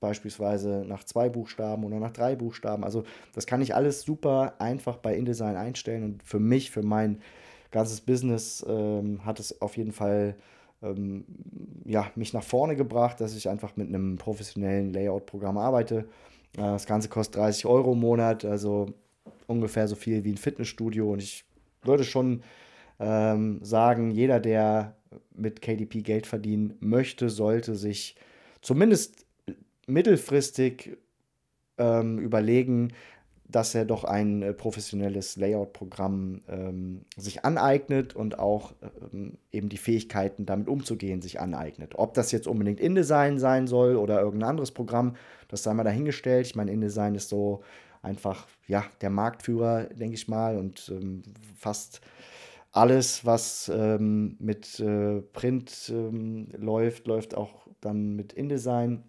beispielsweise 0.00 0.84
nach 0.86 1.04
zwei 1.04 1.28
Buchstaben 1.28 1.84
oder 1.84 1.98
nach 1.98 2.12
drei 2.12 2.36
Buchstaben. 2.36 2.84
Also 2.84 3.04
das 3.34 3.46
kann 3.46 3.62
ich 3.62 3.74
alles 3.74 4.02
super 4.02 4.54
einfach 4.58 4.98
bei 4.98 5.16
InDesign 5.16 5.56
einstellen. 5.56 6.04
Und 6.04 6.22
für 6.22 6.40
mich, 6.40 6.70
für 6.70 6.82
mein 6.82 7.20
ganzes 7.70 8.00
Business 8.02 8.64
ähm, 8.68 9.24
hat 9.24 9.40
es 9.40 9.60
auf 9.62 9.76
jeden 9.76 9.92
Fall 9.92 10.36
ähm, 10.84 11.24
ja, 11.84 12.10
mich 12.14 12.32
nach 12.32 12.42
vorne 12.42 12.76
gebracht, 12.76 13.20
dass 13.20 13.36
ich 13.36 13.48
einfach 13.48 13.76
mit 13.76 13.88
einem 13.88 14.16
professionellen 14.16 14.92
Layout-Programm 14.92 15.58
arbeite. 15.58 16.06
Äh, 16.56 16.62
das 16.62 16.86
Ganze 16.86 17.08
kostet 17.08 17.36
30 17.36 17.66
Euro 17.66 17.92
im 17.92 18.00
Monat, 18.00 18.44
also 18.44 18.86
ungefähr 19.46 19.88
so 19.88 19.96
viel 19.96 20.24
wie 20.24 20.32
ein 20.32 20.36
Fitnessstudio. 20.36 21.12
Und 21.12 21.22
ich 21.22 21.44
würde 21.82 22.04
schon 22.04 22.42
ähm, 23.00 23.58
sagen, 23.62 24.10
jeder, 24.10 24.40
der 24.40 24.96
mit 25.34 25.62
KDP 25.62 26.02
Geld 26.02 26.26
verdienen 26.26 26.74
möchte, 26.80 27.30
sollte 27.30 27.74
sich 27.74 28.16
zumindest 28.62 29.26
mittelfristig 29.86 30.96
ähm, 31.78 32.18
überlegen, 32.18 32.92
dass 33.46 33.74
er 33.74 33.84
doch 33.84 34.04
ein 34.04 34.42
äh, 34.42 34.52
professionelles 34.52 35.36
Layout-Programm 35.36 36.42
ähm, 36.48 37.02
sich 37.16 37.44
aneignet 37.44 38.16
und 38.16 38.38
auch 38.38 38.72
ähm, 39.12 39.38
eben 39.52 39.68
die 39.68 39.76
Fähigkeiten, 39.76 40.46
damit 40.46 40.68
umzugehen, 40.68 41.20
sich 41.20 41.40
aneignet. 41.40 41.94
Ob 41.96 42.14
das 42.14 42.32
jetzt 42.32 42.46
unbedingt 42.46 42.80
InDesign 42.80 43.38
sein 43.38 43.66
soll 43.66 43.96
oder 43.96 44.20
irgendein 44.20 44.50
anderes 44.50 44.70
Programm, 44.70 45.16
das 45.48 45.62
sei 45.62 45.74
mal 45.74 45.84
dahingestellt. 45.84 46.46
Ich 46.46 46.56
meine, 46.56 46.72
InDesign 46.72 47.14
ist 47.14 47.28
so 47.28 47.62
einfach, 48.02 48.46
ja, 48.66 48.84
der 49.00 49.10
Marktführer, 49.10 49.84
denke 49.84 50.14
ich 50.14 50.26
mal, 50.26 50.56
und 50.56 50.90
ähm, 50.94 51.22
fast 51.56 52.00
alles, 52.72 53.24
was 53.24 53.70
ähm, 53.72 54.36
mit 54.40 54.80
äh, 54.80 55.20
Print 55.20 55.92
ähm, 55.94 56.48
läuft, 56.56 57.06
läuft 57.06 57.36
auch 57.36 57.68
dann 57.80 58.16
mit 58.16 58.32
InDesign. 58.32 59.04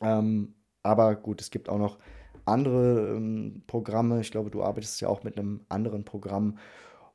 Ähm, 0.00 0.54
aber 0.82 1.16
gut, 1.16 1.40
es 1.40 1.50
gibt 1.50 1.68
auch 1.68 1.78
noch 1.78 1.98
andere 2.46 3.16
ähm, 3.16 3.62
Programme. 3.66 4.20
Ich 4.20 4.30
glaube, 4.30 4.50
du 4.50 4.62
arbeitest 4.62 5.00
ja 5.00 5.08
auch 5.08 5.22
mit 5.22 5.38
einem 5.38 5.60
anderen 5.68 6.04
Programm 6.04 6.58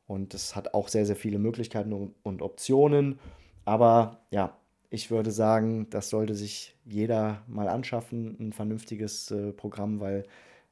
und 0.08 0.34
es 0.34 0.56
hat 0.56 0.74
auch 0.74 0.88
sehr, 0.88 1.06
sehr 1.06 1.16
viele 1.16 1.40
Möglichkeiten 1.40 1.94
und, 1.94 2.16
und 2.24 2.42
Optionen. 2.42 3.20
Aber 3.66 4.22
ja, 4.30 4.58
ich 4.90 5.10
würde 5.10 5.32
sagen, 5.32 5.90
das 5.90 6.10
sollte 6.10 6.36
sich 6.36 6.76
jeder 6.86 7.44
mal 7.48 7.70
anschaffen, 7.70 8.36
ein 8.40 8.54
vernünftiges 8.54 9.32
äh, 9.32 9.54
Programm, 9.54 10.00
weil 10.02 10.26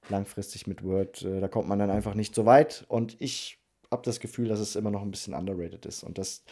langfristig 0.10 0.68
mit 0.68 0.84
Word, 0.84 1.24
äh, 1.24 1.40
da 1.40 1.48
kommt 1.48 1.70
man 1.70 1.80
dann 1.80 1.90
einfach 1.90 2.16
nicht 2.16 2.36
so 2.36 2.46
weit. 2.46 2.86
Und 2.90 3.16
ich 3.20 3.60
habe 3.92 4.04
das 4.04 4.20
Gefühl, 4.20 4.50
dass 4.50 4.60
es 4.60 4.76
immer 4.76 4.92
noch 4.92 5.02
ein 5.02 5.12
bisschen 5.12 5.34
underrated 5.34 5.86
ist 5.86 6.04
und 6.04 6.18
dass 6.18 6.44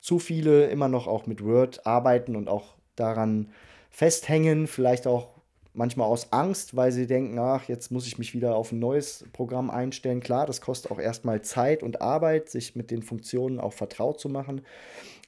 zu 0.00 0.18
viele 0.18 0.66
immer 0.66 0.88
noch 0.88 1.06
auch 1.06 1.26
mit 1.26 1.44
Word 1.44 1.84
arbeiten 1.86 2.36
und 2.36 2.48
auch 2.48 2.76
daran 2.94 3.50
festhängen, 3.90 4.66
vielleicht 4.66 5.06
auch 5.06 5.35
manchmal 5.76 6.08
aus 6.08 6.32
Angst, 6.32 6.76
weil 6.76 6.92
sie 6.92 7.06
denken, 7.06 7.38
ach, 7.38 7.68
jetzt 7.68 7.90
muss 7.90 8.06
ich 8.06 8.18
mich 8.18 8.34
wieder 8.34 8.56
auf 8.56 8.72
ein 8.72 8.78
neues 8.78 9.24
Programm 9.32 9.70
einstellen. 9.70 10.20
Klar, 10.20 10.46
das 10.46 10.60
kostet 10.60 10.90
auch 10.90 10.98
erstmal 10.98 11.42
Zeit 11.42 11.82
und 11.82 12.00
Arbeit, 12.00 12.48
sich 12.48 12.74
mit 12.76 12.90
den 12.90 13.02
Funktionen 13.02 13.60
auch 13.60 13.72
vertraut 13.72 14.18
zu 14.20 14.28
machen. 14.28 14.62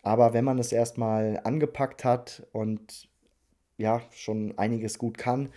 Aber 0.02 0.32
wenn 0.32 0.44
man 0.44 0.58
es 0.58 0.72
erstmal 0.72 1.40
angepackt 1.44 2.04
hat 2.04 2.46
und 2.52 3.08
ja, 3.76 4.00
schon 4.10 4.56
einiges 4.58 4.98
gut 4.98 5.18
kann, 5.18 5.50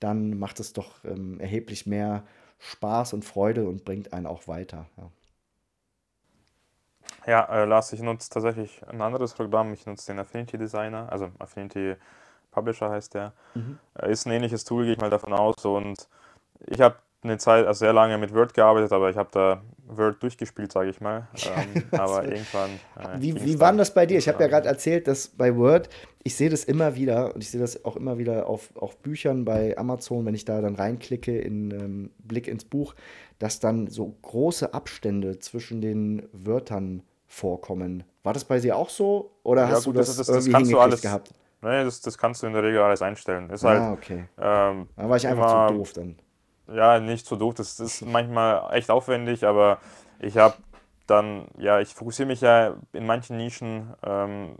dann 0.00 0.38
macht 0.38 0.60
es 0.60 0.72
doch 0.72 1.04
ähm, 1.04 1.40
erheblich 1.40 1.86
mehr 1.86 2.24
Spaß 2.58 3.12
und 3.12 3.24
Freude 3.24 3.68
und 3.68 3.84
bringt 3.84 4.12
einen 4.12 4.26
auch 4.26 4.48
weiter. 4.48 4.86
Ja. 4.96 5.10
Ja, 7.26 7.44
äh, 7.44 7.64
Lars, 7.64 7.92
ich 7.92 8.00
nutze 8.00 8.30
tatsächlich 8.30 8.86
ein 8.86 9.00
anderes 9.00 9.34
Programm. 9.34 9.72
Ich 9.72 9.84
nutze 9.84 10.06
den 10.06 10.20
Affinity 10.20 10.58
Designer, 10.58 11.10
also 11.10 11.30
Affinity 11.38 11.96
Publisher 12.56 12.90
heißt 12.90 13.14
der. 13.14 13.32
Mhm. 13.54 13.78
Ist 14.08 14.26
ein 14.26 14.32
ähnliches 14.32 14.64
Tool, 14.64 14.84
gehe 14.84 14.94
ich 14.94 14.98
mal 14.98 15.10
davon 15.10 15.34
aus. 15.34 15.64
Und 15.64 16.08
ich 16.66 16.80
habe 16.80 16.96
eine 17.22 17.38
Zeit, 17.38 17.66
also 17.66 17.80
sehr 17.80 17.92
lange 17.92 18.16
mit 18.18 18.34
Word 18.34 18.54
gearbeitet, 18.54 18.92
aber 18.92 19.10
ich 19.10 19.16
habe 19.16 19.28
da 19.32 19.60
Word 19.88 20.22
durchgespielt, 20.22 20.72
sage 20.72 20.90
ich 20.90 21.00
mal. 21.00 21.28
Ähm, 21.46 21.84
aber 21.92 22.24
irgendwann. 22.24 22.70
Äh, 22.98 23.20
wie 23.20 23.44
wie 23.44 23.60
war 23.60 23.72
das 23.72 23.92
bei 23.92 24.06
dir? 24.06 24.18
Ich 24.18 24.28
habe 24.28 24.42
ja 24.42 24.48
gerade 24.48 24.68
erzählt, 24.68 25.06
dass 25.06 25.28
bei 25.28 25.54
Word, 25.56 25.88
ich 26.24 26.34
sehe 26.34 26.50
das 26.50 26.64
immer 26.64 26.96
wieder 26.96 27.34
und 27.34 27.42
ich 27.42 27.50
sehe 27.50 27.60
das 27.60 27.84
auch 27.84 27.96
immer 27.96 28.18
wieder 28.18 28.48
auf, 28.48 28.74
auf 28.76 28.96
Büchern 28.98 29.44
bei 29.44 29.76
Amazon, 29.78 30.24
wenn 30.26 30.34
ich 30.34 30.44
da 30.44 30.60
dann 30.60 30.74
reinklicke 30.74 31.38
in 31.38 31.70
ähm, 31.70 32.10
Blick 32.18 32.48
ins 32.48 32.64
Buch, 32.64 32.94
dass 33.38 33.60
dann 33.60 33.86
so 33.86 34.14
große 34.22 34.74
Abstände 34.74 35.38
zwischen 35.38 35.80
den 35.80 36.28
Wörtern 36.32 37.02
vorkommen. 37.26 38.04
War 38.22 38.32
das 38.32 38.44
bei 38.44 38.58
dir 38.58 38.76
auch 38.76 38.88
so 38.88 39.30
oder 39.42 39.62
ja, 39.62 39.68
hast 39.68 39.84
gut, 39.84 39.94
du 39.94 39.98
das, 39.98 40.08
das, 40.08 40.16
das, 40.16 40.26
das 40.26 40.46
irgendwie 40.46 40.74
hingekriegt 40.74 41.02
gehabt? 41.02 41.32
Nee, 41.66 41.84
das, 41.84 42.00
das 42.00 42.16
kannst 42.16 42.42
du 42.42 42.46
in 42.46 42.52
der 42.52 42.62
Regel 42.62 42.80
alles 42.80 43.02
einstellen. 43.02 43.50
Ist 43.50 43.64
halt, 43.64 43.80
ah, 43.80 43.92
okay. 43.92 44.28
Ähm, 44.38 44.88
da 44.96 45.08
war 45.08 45.16
ich 45.16 45.26
einfach 45.26 45.52
immer, 45.52 45.68
zu 45.68 45.74
doof 45.74 45.92
dann. 45.94 46.16
Ja, 46.72 47.00
nicht 47.00 47.26
so 47.26 47.34
doof. 47.34 47.54
Das 47.54 47.80
ist 47.80 48.02
manchmal 48.06 48.72
echt 48.72 48.90
aufwendig, 48.90 49.44
aber 49.44 49.78
ich 50.20 50.36
habe 50.36 50.54
dann, 51.08 51.46
ja, 51.58 51.80
ich 51.80 51.94
fokussiere 51.94 52.28
mich 52.28 52.40
ja 52.40 52.74
in 52.92 53.04
manchen 53.06 53.36
Nischen 53.36 53.94
ähm, 54.04 54.56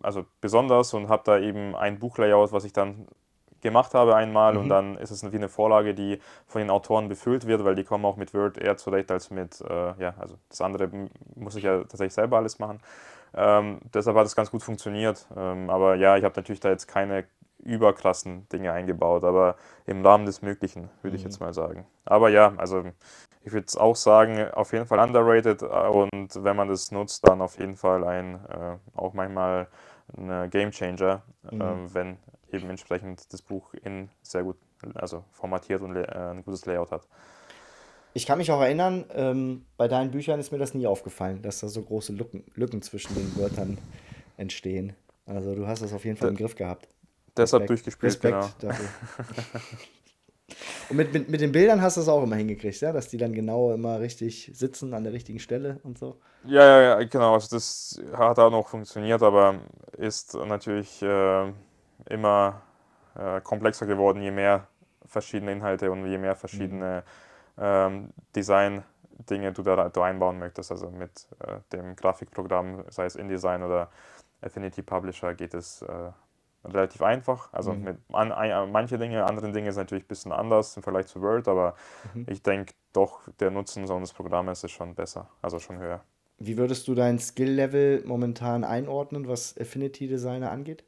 also 0.00 0.26
besonders 0.40 0.94
und 0.94 1.08
habe 1.08 1.22
da 1.24 1.38
eben 1.38 1.74
ein 1.74 1.98
Buchlayout, 1.98 2.52
was 2.52 2.64
ich 2.64 2.72
dann 2.72 3.08
gemacht 3.60 3.94
habe 3.94 4.14
einmal 4.14 4.52
mhm. 4.52 4.60
und 4.60 4.68
dann 4.68 4.96
ist 4.98 5.10
es 5.10 5.24
wie 5.32 5.36
eine 5.36 5.48
Vorlage, 5.48 5.94
die 5.94 6.20
von 6.46 6.60
den 6.60 6.70
Autoren 6.70 7.08
befüllt 7.08 7.46
wird, 7.46 7.64
weil 7.64 7.74
die 7.74 7.84
kommen 7.84 8.04
auch 8.04 8.16
mit 8.16 8.34
Word 8.34 8.58
eher 8.58 8.76
zurecht 8.76 9.10
als 9.10 9.30
mit, 9.30 9.60
äh, 9.62 9.94
ja, 9.98 10.14
also 10.18 10.36
das 10.50 10.60
andere 10.60 10.90
muss 11.34 11.56
ich 11.56 11.64
ja 11.64 11.78
tatsächlich 11.78 12.12
selber 12.12 12.36
alles 12.36 12.58
machen. 12.58 12.80
Ähm, 13.36 13.80
deshalb 13.92 14.16
hat 14.16 14.26
es 14.26 14.36
ganz 14.36 14.50
gut 14.50 14.62
funktioniert. 14.62 15.26
Ähm, 15.36 15.70
aber 15.70 15.96
ja, 15.96 16.16
ich 16.16 16.24
habe 16.24 16.36
natürlich 16.36 16.60
da 16.60 16.70
jetzt 16.70 16.86
keine 16.86 17.24
überkrassen 17.58 18.46
Dinge 18.50 18.72
eingebaut, 18.72 19.24
aber 19.24 19.56
im 19.86 20.04
Rahmen 20.04 20.26
des 20.26 20.42
Möglichen, 20.42 20.90
würde 21.02 21.14
mhm. 21.14 21.16
ich 21.16 21.24
jetzt 21.24 21.40
mal 21.40 21.54
sagen. 21.54 21.86
Aber 22.04 22.28
ja, 22.28 22.52
also 22.56 22.84
ich 23.44 23.52
würde 23.52 23.66
es 23.66 23.76
auch 23.76 23.96
sagen, 23.96 24.50
auf 24.52 24.72
jeden 24.72 24.86
Fall 24.86 24.98
underrated 24.98 25.62
äh, 25.62 25.66
und 25.66 26.44
wenn 26.44 26.56
man 26.56 26.68
das 26.68 26.90
nutzt, 26.92 27.26
dann 27.26 27.40
auf 27.40 27.58
jeden 27.58 27.76
Fall 27.76 28.04
ein, 28.04 28.34
äh, 28.34 28.76
auch 28.96 29.14
manchmal 29.14 29.68
ein 30.16 30.50
Game 30.50 30.70
Changer, 30.70 31.22
mhm. 31.50 31.60
äh, 31.60 31.94
wenn 31.94 32.18
eben 32.52 32.70
entsprechend 32.70 33.32
das 33.32 33.42
Buch 33.42 33.74
in 33.82 34.10
sehr 34.22 34.44
gut, 34.44 34.56
also 34.94 35.24
formatiert 35.32 35.82
und 35.82 35.96
äh, 35.96 36.06
ein 36.06 36.44
gutes 36.44 36.66
Layout 36.66 36.92
hat. 36.92 37.08
Ich 38.16 38.26
kann 38.26 38.38
mich 38.38 38.52
auch 38.52 38.60
erinnern, 38.60 39.04
ähm, 39.12 39.66
bei 39.76 39.88
deinen 39.88 40.12
Büchern 40.12 40.38
ist 40.38 40.52
mir 40.52 40.58
das 40.58 40.72
nie 40.72 40.86
aufgefallen, 40.86 41.42
dass 41.42 41.58
da 41.58 41.68
so 41.68 41.82
große 41.82 42.12
Lücken, 42.12 42.44
Lücken 42.54 42.80
zwischen 42.80 43.12
den 43.16 43.36
Wörtern 43.36 43.76
entstehen. 44.36 44.92
Also 45.26 45.56
du 45.56 45.66
hast 45.66 45.82
das 45.82 45.92
auf 45.92 46.04
jeden 46.04 46.16
Fall 46.16 46.28
im 46.28 46.36
Griff 46.36 46.54
gehabt. 46.54 46.86
Deshalb 47.36 47.62
Respekt, 47.62 47.70
durchgespielt, 47.70 48.12
Respekt 48.12 48.60
genau. 48.60 48.72
dafür. 48.72 48.88
und 50.90 50.96
mit, 50.96 51.12
mit, 51.12 51.28
mit 51.28 51.40
den 51.40 51.50
Bildern 51.50 51.82
hast 51.82 51.96
du 51.96 52.02
es 52.02 52.08
auch 52.08 52.22
immer 52.22 52.36
hingekriegt, 52.36 52.80
ja? 52.80 52.92
dass 52.92 53.08
die 53.08 53.16
dann 53.16 53.32
genau 53.32 53.72
immer 53.72 53.98
richtig 53.98 54.48
sitzen 54.54 54.94
an 54.94 55.02
der 55.02 55.12
richtigen 55.12 55.40
Stelle 55.40 55.80
und 55.82 55.98
so. 55.98 56.20
Ja, 56.44 56.64
ja, 56.64 56.82
ja 56.82 57.04
genau. 57.06 57.34
Also 57.34 57.56
das 57.56 58.00
hat 58.12 58.38
auch 58.38 58.50
noch 58.50 58.68
funktioniert, 58.68 59.24
aber 59.24 59.56
ist 59.98 60.34
natürlich 60.34 61.02
äh, 61.02 61.52
immer 62.08 62.62
äh, 63.18 63.40
komplexer 63.40 63.86
geworden, 63.86 64.22
je 64.22 64.30
mehr 64.30 64.68
verschiedene 65.04 65.50
Inhalte 65.50 65.90
und 65.90 66.06
je 66.06 66.18
mehr 66.18 66.36
verschiedene 66.36 67.02
mhm 67.04 67.33
ähm, 67.58 68.10
Design-Dinge 68.34 69.52
du 69.52 69.62
da, 69.62 69.88
da 69.88 70.04
einbauen 70.04 70.38
möchtest. 70.38 70.70
Also 70.70 70.90
mit 70.90 71.28
äh, 71.40 71.58
dem 71.72 71.96
Grafikprogramm, 71.96 72.84
sei 72.88 73.06
es 73.06 73.16
InDesign 73.16 73.62
oder 73.62 73.90
Affinity 74.40 74.82
Publisher, 74.82 75.34
geht 75.34 75.54
es 75.54 75.82
äh, 75.82 76.10
relativ 76.64 77.02
einfach. 77.02 77.52
Also 77.52 77.72
mhm. 77.72 77.84
mit 77.84 77.98
an, 78.12 78.32
ein, 78.32 78.72
manche 78.72 78.98
Dinge, 78.98 79.24
andere 79.24 79.52
Dinge 79.52 79.72
sind 79.72 79.82
natürlich 79.82 80.04
ein 80.04 80.08
bisschen 80.08 80.32
anders 80.32 80.76
im 80.76 80.82
Vergleich 80.82 81.06
zu 81.06 81.20
Word, 81.20 81.48
aber 81.48 81.74
mhm. 82.14 82.26
ich 82.28 82.42
denke 82.42 82.74
doch, 82.92 83.20
der 83.40 83.50
Nutzen 83.50 83.86
so 83.86 83.96
eines 83.96 84.12
Programmes 84.12 84.64
ist 84.64 84.72
schon 84.72 84.94
besser, 84.94 85.28
also 85.42 85.58
schon 85.58 85.78
höher. 85.78 86.02
Wie 86.38 86.56
würdest 86.56 86.88
du 86.88 86.94
dein 86.94 87.18
Skill-Level 87.18 88.04
momentan 88.06 88.64
einordnen, 88.64 89.28
was 89.28 89.56
Affinity 89.58 90.08
Designer 90.08 90.50
angeht? 90.50 90.84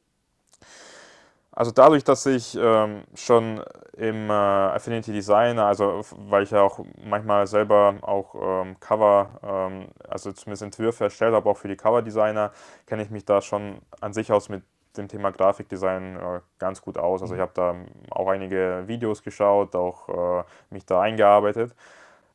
Also 1.57 1.71
dadurch, 1.71 2.05
dass 2.05 2.27
ich 2.27 2.55
ähm, 2.61 3.05
schon 3.15 3.63
im 3.97 4.29
äh, 4.29 4.33
Affinity 4.33 5.11
Design, 5.11 5.59
also 5.59 6.03
weil 6.29 6.43
ich 6.43 6.51
ja 6.51 6.61
auch 6.61 6.81
manchmal 7.03 7.47
selber 7.47 7.95
auch 8.03 8.35
ähm, 8.35 8.79
Cover, 8.79 9.31
ähm, 9.43 9.87
also 10.07 10.33
zumindest 10.33 10.65
Entwürfe 10.65 11.05
erstellt 11.05 11.35
habe, 11.35 11.49
auch 11.49 11.57
für 11.57 11.69
die 11.69 11.77
Cover-Designer, 11.77 12.53
kenne 12.87 13.03
ich 13.03 13.11
mich 13.11 13.25
da 13.25 13.41
schon 13.41 13.79
an 14.03 14.13
sich 14.13 14.31
aus 14.31 14.51
mit 14.51 14.65
dem 14.99 15.09
Thema 15.09 15.33
Grafikdesign 15.33 16.17
äh, 16.17 16.41
ganz 16.59 16.83
gut 16.83 16.99
aus. 16.99 17.23
Also 17.23 17.35
ich 17.35 17.41
habe 17.41 17.53
da 17.55 17.75
auch 18.11 18.29
einige 18.29 18.85
Videos 18.87 19.23
geschaut, 19.23 19.75
auch 19.75 20.41
äh, 20.41 20.45
mich 20.69 20.85
da 20.85 21.01
eingearbeitet. 21.01 21.75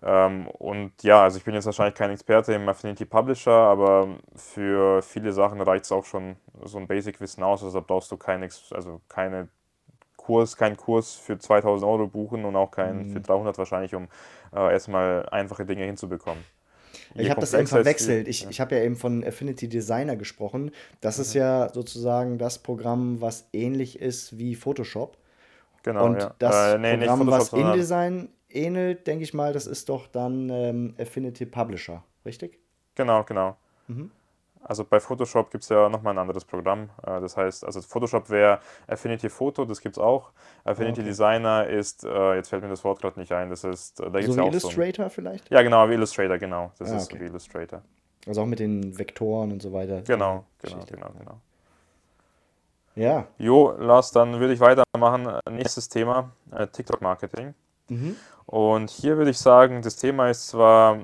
Ähm, 0.03 0.48
und 0.48 1.03
ja, 1.03 1.24
also 1.24 1.38
ich 1.38 1.43
bin 1.43 1.53
jetzt 1.53 1.65
wahrscheinlich 1.65 1.96
kein 1.96 2.12
Experte 2.12 2.53
im 2.53 2.67
Affinity 2.70 3.05
Publisher, 3.05 3.51
aber 3.51 4.17
für 4.36 5.01
viele 5.03 5.31
Sachen 5.34 5.62
reicht 5.62 5.86
es 5.86 5.91
auch 5.91 6.05
schon 6.05 6.38
so 6.63 6.77
ein 6.79 6.88
Basic-Wissen 6.88 7.43
aus. 7.43 7.63
Also 7.63 7.79
da 7.79 7.86
brauchst 7.88 8.12
du 8.12 8.17
keine, 8.17 8.50
also 8.72 9.01
keine 9.10 9.50
Kurs, 10.17 10.58
keinen 10.58 10.77
Kurs 10.77 11.15
für 11.15 11.39
2000 11.39 11.89
Euro 11.89 12.08
buchen 12.08 12.46
und 12.46 12.55
auch 12.55 12.72
keinen 12.72 13.05
Mhm. 13.05 13.13
für 13.13 13.22
300 13.22 13.58
wahrscheinlich, 13.60 13.96
um 13.96 14.10
äh, 14.53 14.72
erstmal 14.74 15.27
einfache 15.29 15.65
Dinge 15.65 15.86
hinzubekommen. 15.86 16.46
Ich 17.15 17.29
habe 17.29 17.39
das 17.39 17.53
eben 17.53 17.67
verwechselt. 17.67 18.27
Ich, 18.27 18.43
ja. 18.43 18.50
ich 18.50 18.60
habe 18.60 18.75
ja 18.75 18.84
eben 18.84 18.96
von 18.96 19.24
Affinity 19.24 19.67
Designer 19.67 20.15
gesprochen. 20.15 20.72
Das 21.01 21.20
ist 21.20 21.34
Mhm. 21.34 21.38
ja 21.39 21.70
sozusagen 21.74 22.38
das 22.38 22.60
Programm, 22.60 23.22
was 23.22 23.48
ähnlich 23.53 24.00
ist 24.00 24.38
wie 24.38 24.55
Photoshop. 24.55 25.17
Genau, 25.84 26.05
Und 26.05 26.15
ja. 26.15 26.36
das 26.39 26.75
Äh, 26.75 26.77
nee, 26.77 26.98
Programm, 26.98 27.29
was 27.31 27.50
InDesign 27.50 28.29
ähnelt, 28.55 29.08
denke 29.08 29.24
ich 29.24 29.34
mal, 29.34 29.53
das 29.53 29.67
ist 29.67 29.89
doch 29.89 30.08
dann 30.08 30.50
ähm, 30.50 30.96
Affinity 31.00 31.46
Publisher, 31.46 32.03
richtig? 32.25 32.60
genau, 32.96 33.24
genau. 33.24 33.58
Mhm. 33.88 34.12
Also 34.63 34.86
bei 34.86 35.00
Photoshop 35.00 35.50
gibt 35.50 35.63
es 35.63 35.70
ja 35.70 35.89
nochmal 35.89 36.13
ein 36.13 36.20
anderes 36.20 36.46
Programm. 36.46 36.91
Äh, 37.03 37.20
Das 37.20 37.36
heißt, 37.36 37.65
also 37.65 37.81
Photoshop 37.81 38.29
wäre 38.29 38.60
Affinity 38.88 39.27
Photo, 39.29 39.65
das 39.65 39.81
gibt 39.81 39.98
es 39.98 40.00
auch. 40.03 40.31
Ah, 40.63 40.72
Affinity 40.72 41.01
okay. 41.01 41.10
Designer 41.10 41.65
ist, 41.67 42.03
äh, 42.03 42.36
jetzt 42.36 42.50
fällt 42.50 42.62
mir 42.62 42.70
das 42.70 42.84
Wort 42.84 43.01
gerade 43.01 43.20
nicht 43.20 43.31
ein, 43.31 43.50
das 43.50 43.63
ist, 43.63 44.00
äh, 44.00 44.12
da 44.12 44.20
gibt 44.22 44.25
So 44.25 44.31
es 44.34 44.38
wie 44.38 44.41
ja 44.41 44.43
auch 44.43 44.53
so 44.53 44.70
ein. 44.70 44.77
Illustrator 44.77 45.10
vielleicht? 45.10 45.50
Ja, 45.50 45.63
genau, 45.63 45.89
wie 45.89 45.93
Illustrator, 45.93 46.38
genau. 46.38 46.72
Das 46.77 46.91
Ah, 46.91 46.98
ist 46.98 47.05
so 47.10 47.15
okay. 47.15 47.22
wie 47.22 47.25
Illustrator. 47.25 47.81
Also 48.27 48.41
auch 48.41 48.46
mit 48.46 48.60
den 48.60 49.00
Vektoren 49.00 49.51
und 49.51 49.63
so 49.63 49.74
weiter. 49.74 50.03
Genau, 50.03 50.46
genau, 50.62 50.75
Geschichte. 50.75 50.93
genau, 50.93 51.10
genau. 51.17 51.41
Ja. 52.96 53.27
Jo, 53.39 53.72
Lars, 53.79 54.12
dann 54.12 54.39
würde 54.39 54.53
ich 54.53 54.60
weitermachen. 54.60 55.39
Nächstes 55.50 55.89
Thema, 55.89 56.31
TikTok-Marketing. 56.74 57.55
Mhm. 57.91 58.15
Und 58.45 58.89
hier 58.89 59.17
würde 59.17 59.31
ich 59.31 59.38
sagen, 59.38 59.81
das 59.81 59.98
Thema 59.98 60.29
ist 60.29 60.48
zwar 60.48 61.00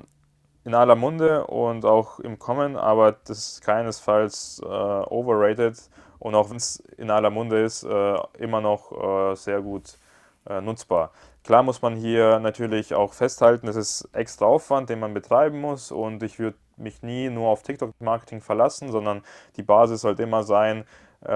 in 0.64 0.74
aller 0.74 0.96
Munde 0.96 1.46
und 1.46 1.84
auch 1.84 2.18
im 2.18 2.38
Kommen, 2.38 2.76
aber 2.76 3.12
das 3.12 3.38
ist 3.38 3.62
keinesfalls 3.62 4.60
äh, 4.62 4.66
overrated 4.66 5.78
und 6.18 6.34
auch 6.34 6.50
wenn 6.50 6.56
es 6.56 6.80
in 6.96 7.10
aller 7.10 7.30
Munde 7.30 7.62
ist, 7.62 7.84
äh, 7.84 8.16
immer 8.38 8.60
noch 8.60 8.92
äh, 8.92 9.34
sehr 9.36 9.60
gut 9.60 9.98
äh, 10.46 10.60
nutzbar. 10.60 11.12
Klar 11.44 11.62
muss 11.62 11.80
man 11.80 11.94
hier 11.94 12.38
natürlich 12.40 12.94
auch 12.94 13.12
festhalten, 13.12 13.68
es 13.68 13.76
ist 13.76 14.08
extra 14.12 14.46
Aufwand, 14.46 14.90
den 14.90 15.00
man 15.00 15.14
betreiben 15.14 15.60
muss 15.60 15.92
und 15.92 16.22
ich 16.22 16.38
würde 16.38 16.56
mich 16.76 17.02
nie 17.02 17.28
nur 17.30 17.48
auf 17.48 17.62
TikTok-Marketing 17.62 18.40
verlassen, 18.40 18.90
sondern 18.90 19.22
die 19.56 19.62
Basis 19.62 20.02
sollte 20.02 20.22
immer 20.22 20.42
sein, 20.42 20.84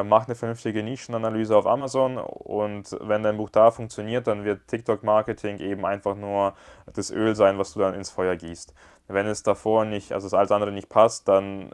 mach 0.04 0.26
eine 0.26 0.34
vernünftige 0.34 0.82
Nischenanalyse 0.82 1.56
auf 1.56 1.66
Amazon 1.66 2.18
und 2.18 2.96
wenn 3.00 3.22
dein 3.22 3.36
Buch 3.36 3.50
da 3.50 3.70
funktioniert, 3.70 4.26
dann 4.26 4.44
wird 4.44 4.68
TikTok-Marketing 4.68 5.58
eben 5.58 5.84
einfach 5.84 6.14
nur 6.14 6.54
das 6.92 7.10
Öl 7.10 7.34
sein, 7.34 7.58
was 7.58 7.72
du 7.72 7.80
dann 7.80 7.94
ins 7.94 8.10
Feuer 8.10 8.36
gießt. 8.36 8.74
Wenn 9.08 9.26
es 9.26 9.42
davor 9.42 9.84
nicht, 9.84 10.12
also 10.12 10.26
das 10.26 10.34
alles 10.34 10.52
andere 10.52 10.70
nicht 10.70 10.88
passt, 10.88 11.26
dann 11.26 11.72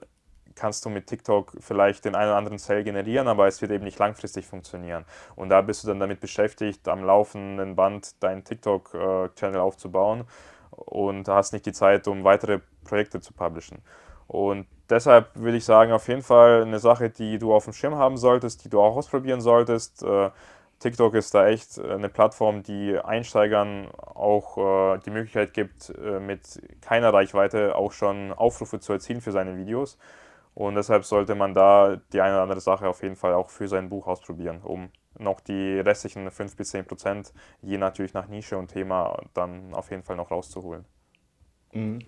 kannst 0.54 0.84
du 0.84 0.90
mit 0.90 1.06
TikTok 1.06 1.52
vielleicht 1.60 2.04
den 2.04 2.14
einen 2.14 2.30
oder 2.30 2.38
anderen 2.38 2.58
Sale 2.58 2.82
generieren, 2.82 3.28
aber 3.28 3.46
es 3.46 3.62
wird 3.62 3.70
eben 3.70 3.84
nicht 3.84 3.98
langfristig 3.98 4.46
funktionieren. 4.46 5.04
Und 5.36 5.50
da 5.50 5.60
bist 5.60 5.84
du 5.84 5.88
dann 5.88 6.00
damit 6.00 6.20
beschäftigt, 6.20 6.88
am 6.88 7.04
laufenden 7.04 7.76
Band 7.76 8.22
deinen 8.22 8.42
TikTok-Channel 8.44 9.60
aufzubauen 9.60 10.24
und 10.70 11.28
hast 11.28 11.52
nicht 11.52 11.66
die 11.66 11.72
Zeit, 11.72 12.08
um 12.08 12.24
weitere 12.24 12.60
Projekte 12.84 13.20
zu 13.20 13.32
publishen. 13.32 13.82
Und 14.26 14.66
deshalb 14.90 15.30
würde 15.34 15.56
ich 15.56 15.64
sagen, 15.64 15.92
auf 15.92 16.08
jeden 16.08 16.22
Fall 16.22 16.62
eine 16.62 16.78
Sache, 16.78 17.10
die 17.10 17.38
du 17.38 17.54
auf 17.54 17.64
dem 17.64 17.72
Schirm 17.72 17.96
haben 17.96 18.16
solltest, 18.16 18.64
die 18.64 18.68
du 18.68 18.80
auch 18.80 18.96
ausprobieren 18.96 19.40
solltest. 19.40 20.02
Äh, 20.02 20.30
TikTok 20.80 21.14
ist 21.14 21.34
da 21.34 21.48
echt 21.48 21.78
äh, 21.78 21.92
eine 21.92 22.08
Plattform, 22.08 22.62
die 22.62 22.98
Einsteigern 22.98 23.88
auch 23.92 24.94
äh, 24.96 24.98
die 25.04 25.10
Möglichkeit 25.10 25.52
gibt, 25.54 25.90
äh, 25.90 26.20
mit 26.20 26.40
keiner 26.80 27.12
Reichweite 27.12 27.74
auch 27.76 27.92
schon 27.92 28.32
Aufrufe 28.32 28.80
zu 28.80 28.92
erzielen 28.92 29.20
für 29.20 29.32
seine 29.32 29.56
Videos. 29.56 29.98
Und 30.54 30.74
deshalb 30.74 31.04
sollte 31.04 31.34
man 31.34 31.54
da 31.54 32.00
die 32.12 32.20
eine 32.20 32.34
oder 32.34 32.42
andere 32.42 32.60
Sache 32.60 32.88
auf 32.88 33.02
jeden 33.02 33.16
Fall 33.16 33.34
auch 33.34 33.50
für 33.50 33.68
sein 33.68 33.88
Buch 33.88 34.06
ausprobieren, 34.06 34.60
um 34.62 34.90
noch 35.18 35.40
die 35.40 35.78
restlichen 35.80 36.30
5 36.30 36.56
bis 36.56 36.70
10 36.70 36.84
Prozent, 36.84 37.32
je 37.62 37.78
natürlich 37.78 38.14
nach 38.14 38.28
Nische 38.28 38.58
und 38.58 38.68
Thema, 38.68 39.20
dann 39.34 39.74
auf 39.74 39.90
jeden 39.90 40.02
Fall 40.02 40.16
noch 40.16 40.30
rauszuholen. 40.30 40.84
Mhm. 41.72 42.00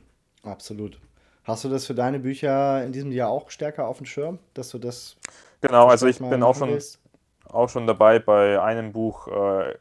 Absolut. 0.43 1.01
Hast 1.45 1.65
du 1.65 1.69
das 1.69 1.87
für 1.87 1.95
deine 1.95 2.19
Bücher 2.19 2.85
in 2.85 2.93
diesem 2.93 3.13
Jahr 3.13 3.31
auch 3.31 3.51
stärker 3.51 3.89
auf 3.89 3.97
dem 3.97 4.07
Schirm, 4.07 4.39
dass 4.55 4.69
du 4.71 4.79
das 4.79 5.17
Genau, 5.61 5.89
also 5.89 6.07
ich 6.07 6.19
bin 6.19 6.43
auch 6.43 6.57
schon, 6.57 6.79
auch 7.49 7.69
schon 7.69 7.87
dabei, 7.87 8.19
bei 8.19 8.61
einem 8.61 8.93
Buch 8.93 9.29
äh, 9.29 9.75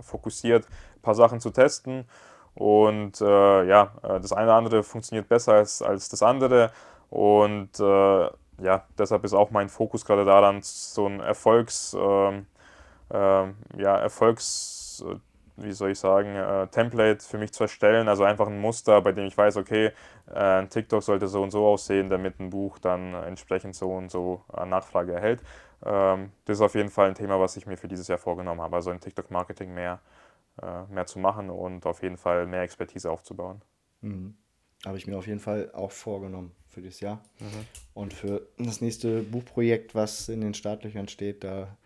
fokussiert 0.00 0.66
ein 0.96 1.02
paar 1.02 1.14
Sachen 1.14 1.40
zu 1.40 1.50
testen. 1.50 2.06
Und 2.54 3.20
äh, 3.20 3.64
ja, 3.64 3.92
äh, 4.02 4.20
das 4.20 4.32
eine 4.32 4.46
oder 4.46 4.54
andere 4.56 4.82
funktioniert 4.82 5.28
besser 5.28 5.54
als, 5.54 5.82
als 5.82 6.08
das 6.08 6.22
andere. 6.22 6.70
Und 7.10 7.78
äh, 7.78 8.30
ja, 8.62 8.84
deshalb 8.98 9.24
ist 9.24 9.34
auch 9.34 9.50
mein 9.50 9.68
Fokus 9.68 10.04
gerade 10.04 10.24
daran, 10.24 10.60
so 10.62 11.06
ein 11.06 11.20
Erfolgs, 11.20 11.96
ähm, 11.98 12.46
ähm, 13.12 13.56
ja, 13.76 13.96
Erfolgs, 13.96 15.04
äh, 15.06 15.16
wie 15.62 15.72
soll 15.72 15.90
ich 15.90 15.98
sagen, 15.98 16.34
äh, 16.34 16.66
Template 16.68 17.24
für 17.24 17.38
mich 17.38 17.52
zu 17.52 17.64
erstellen. 17.64 18.08
Also 18.08 18.24
einfach 18.24 18.46
ein 18.46 18.60
Muster, 18.60 19.00
bei 19.02 19.12
dem 19.12 19.26
ich 19.26 19.36
weiß, 19.36 19.56
okay, 19.56 19.92
äh, 20.28 20.32
ein 20.32 20.70
TikTok 20.70 21.02
sollte 21.02 21.28
so 21.28 21.42
und 21.42 21.50
so 21.50 21.66
aussehen, 21.66 22.10
damit 22.10 22.40
ein 22.40 22.50
Buch 22.50 22.78
dann 22.78 23.14
entsprechend 23.14 23.74
so 23.74 23.92
und 23.92 24.10
so 24.10 24.44
an 24.52 24.70
Nachfrage 24.70 25.12
erhält. 25.12 25.42
Ähm, 25.84 26.32
das 26.44 26.58
ist 26.58 26.62
auf 26.62 26.74
jeden 26.74 26.90
Fall 26.90 27.08
ein 27.08 27.14
Thema, 27.14 27.40
was 27.40 27.56
ich 27.56 27.66
mir 27.66 27.76
für 27.76 27.88
dieses 27.88 28.08
Jahr 28.08 28.18
vorgenommen 28.18 28.60
habe. 28.60 28.76
Also 28.76 28.90
in 28.90 29.00
TikTok-Marketing 29.00 29.72
mehr, 29.72 30.00
äh, 30.62 30.84
mehr 30.92 31.06
zu 31.06 31.18
machen 31.18 31.50
und 31.50 31.86
auf 31.86 32.02
jeden 32.02 32.16
Fall 32.16 32.46
mehr 32.46 32.62
Expertise 32.62 33.10
aufzubauen. 33.10 33.62
Mhm. 34.00 34.34
Habe 34.84 34.96
ich 34.96 35.06
mir 35.06 35.18
auf 35.18 35.26
jeden 35.26 35.40
Fall 35.40 35.70
auch 35.74 35.92
vorgenommen 35.92 36.52
für 36.68 36.80
dieses 36.80 37.00
Jahr. 37.00 37.22
Mhm. 37.38 37.66
Und 37.94 38.14
für 38.14 38.46
das 38.58 38.80
nächste 38.80 39.22
Buchprojekt, 39.22 39.94
was 39.94 40.28
in 40.28 40.40
den 40.40 40.54
Startlöchern 40.54 41.08
steht, 41.08 41.44
da 41.44 41.76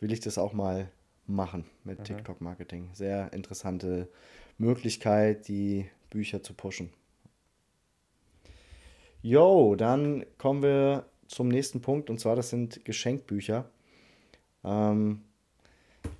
will 0.00 0.12
ich 0.12 0.20
das 0.20 0.38
auch 0.38 0.52
mal 0.52 0.90
machen 1.32 1.64
mit 1.84 1.98
Mhm. 2.00 2.04
TikTok-Marketing. 2.04 2.90
Sehr 2.92 3.32
interessante 3.32 4.08
Möglichkeit, 4.58 5.48
die 5.48 5.88
Bücher 6.10 6.42
zu 6.42 6.54
pushen. 6.54 6.90
Jo, 9.22 9.76
dann 9.76 10.24
kommen 10.38 10.62
wir 10.62 11.06
zum 11.28 11.48
nächsten 11.48 11.80
Punkt 11.80 12.10
und 12.10 12.18
zwar 12.18 12.36
das 12.36 12.50
sind 12.50 12.84
Geschenkbücher. 12.84 13.70
Ähm, 14.64 15.22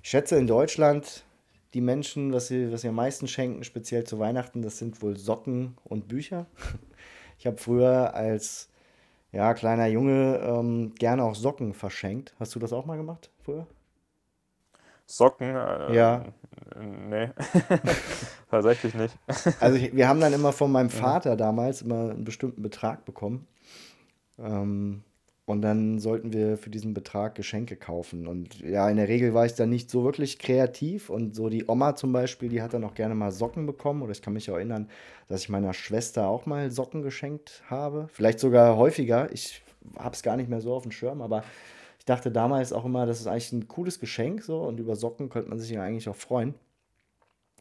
ich 0.01 0.09
schätze 0.09 0.37
in 0.37 0.47
Deutschland 0.47 1.25
die 1.73 1.81
Menschen, 1.81 2.31
was 2.33 2.47
sie, 2.47 2.71
was 2.71 2.81
sie 2.81 2.87
am 2.87 2.95
meisten 2.95 3.27
schenken, 3.27 3.63
speziell 3.63 4.03
zu 4.05 4.19
Weihnachten, 4.19 4.61
das 4.61 4.77
sind 4.77 5.01
wohl 5.01 5.17
Socken 5.17 5.77
und 5.83 6.07
Bücher. 6.07 6.47
Ich 7.39 7.47
habe 7.47 7.57
früher 7.57 8.13
als 8.13 8.69
ja, 9.33 9.53
kleiner 9.53 9.87
Junge 9.87 10.37
ähm, 10.37 10.93
gerne 10.95 11.23
auch 11.23 11.35
Socken 11.35 11.73
verschenkt. 11.73 12.33
Hast 12.39 12.55
du 12.55 12.59
das 12.59 12.71
auch 12.71 12.85
mal 12.85 12.95
gemacht 12.95 13.31
früher? 13.43 13.67
Socken? 15.05 15.55
Äh, 15.55 15.95
Ja. 15.95 16.25
Nee, 16.79 17.29
tatsächlich 18.49 18.95
nicht. 18.95 19.15
Also 19.59 19.77
ich, 19.77 19.95
wir 19.95 20.07
haben 20.07 20.19
dann 20.19 20.33
immer 20.33 20.53
von 20.53 20.71
meinem. 20.71 20.89
Vater 20.89 21.35
damals 21.35 21.81
immer 21.81 22.11
einen 22.11 22.23
bestimmten 22.23 22.61
Betrag 22.63 23.05
bekommen. 23.05 23.47
Ähm, 24.39 25.03
und 25.45 25.61
dann 25.61 25.99
sollten 25.99 26.31
wir 26.31 26.57
für 26.57 26.69
diesen 26.69 26.93
Betrag 26.93 27.35
Geschenke 27.35 27.75
kaufen. 27.75 28.27
Und 28.27 28.61
ja, 28.61 28.89
in 28.89 28.95
der 28.95 29.09
Regel 29.09 29.33
war 29.33 29.45
ich 29.45 29.55
dann 29.55 29.69
nicht 29.69 29.89
so 29.91 30.05
wirklich 30.05 30.39
kreativ. 30.39 31.09
Und 31.09 31.35
so 31.35 31.49
die 31.49 31.65
Oma 31.67 31.95
zum 31.95 32.13
Beispiel, 32.13 32.47
die 32.49 32.61
hat 32.61 32.73
dann 32.73 32.85
auch 32.85 32.93
gerne 32.93 33.13
mal 33.13 33.31
Socken 33.31 33.65
bekommen. 33.65 34.01
Oder 34.01 34.13
ich 34.13 34.21
kann 34.21 34.33
mich 34.33 34.47
erinnern, 34.47 34.89
dass 35.27 35.41
ich 35.41 35.49
meiner 35.49 35.73
Schwester 35.73 36.27
auch 36.27 36.45
mal 36.45 36.71
Socken 36.71 37.01
geschenkt 37.01 37.61
habe. 37.67 38.07
Vielleicht 38.11 38.39
sogar 38.39 38.77
häufiger. 38.77 39.31
Ich 39.33 39.61
habe 39.99 40.15
es 40.15 40.23
gar 40.23 40.37
nicht 40.37 40.49
mehr 40.49 40.61
so 40.61 40.73
auf 40.73 40.83
dem 40.83 40.91
Schirm, 40.91 41.21
aber 41.21 41.43
ich 42.03 42.05
dachte 42.07 42.31
damals 42.33 42.73
auch 42.73 42.83
immer, 42.83 43.05
das 43.05 43.21
ist 43.21 43.27
eigentlich 43.27 43.53
ein 43.53 43.69
cooles 43.69 44.01
Geschenk 44.01 44.43
so. 44.43 44.59
Und 44.59 44.77
über 44.77 44.97
Socken 44.97 45.29
könnte 45.29 45.49
man 45.49 45.57
sich 45.57 45.69
ja 45.69 45.81
eigentlich 45.81 46.09
auch 46.09 46.17
freuen. 46.17 46.53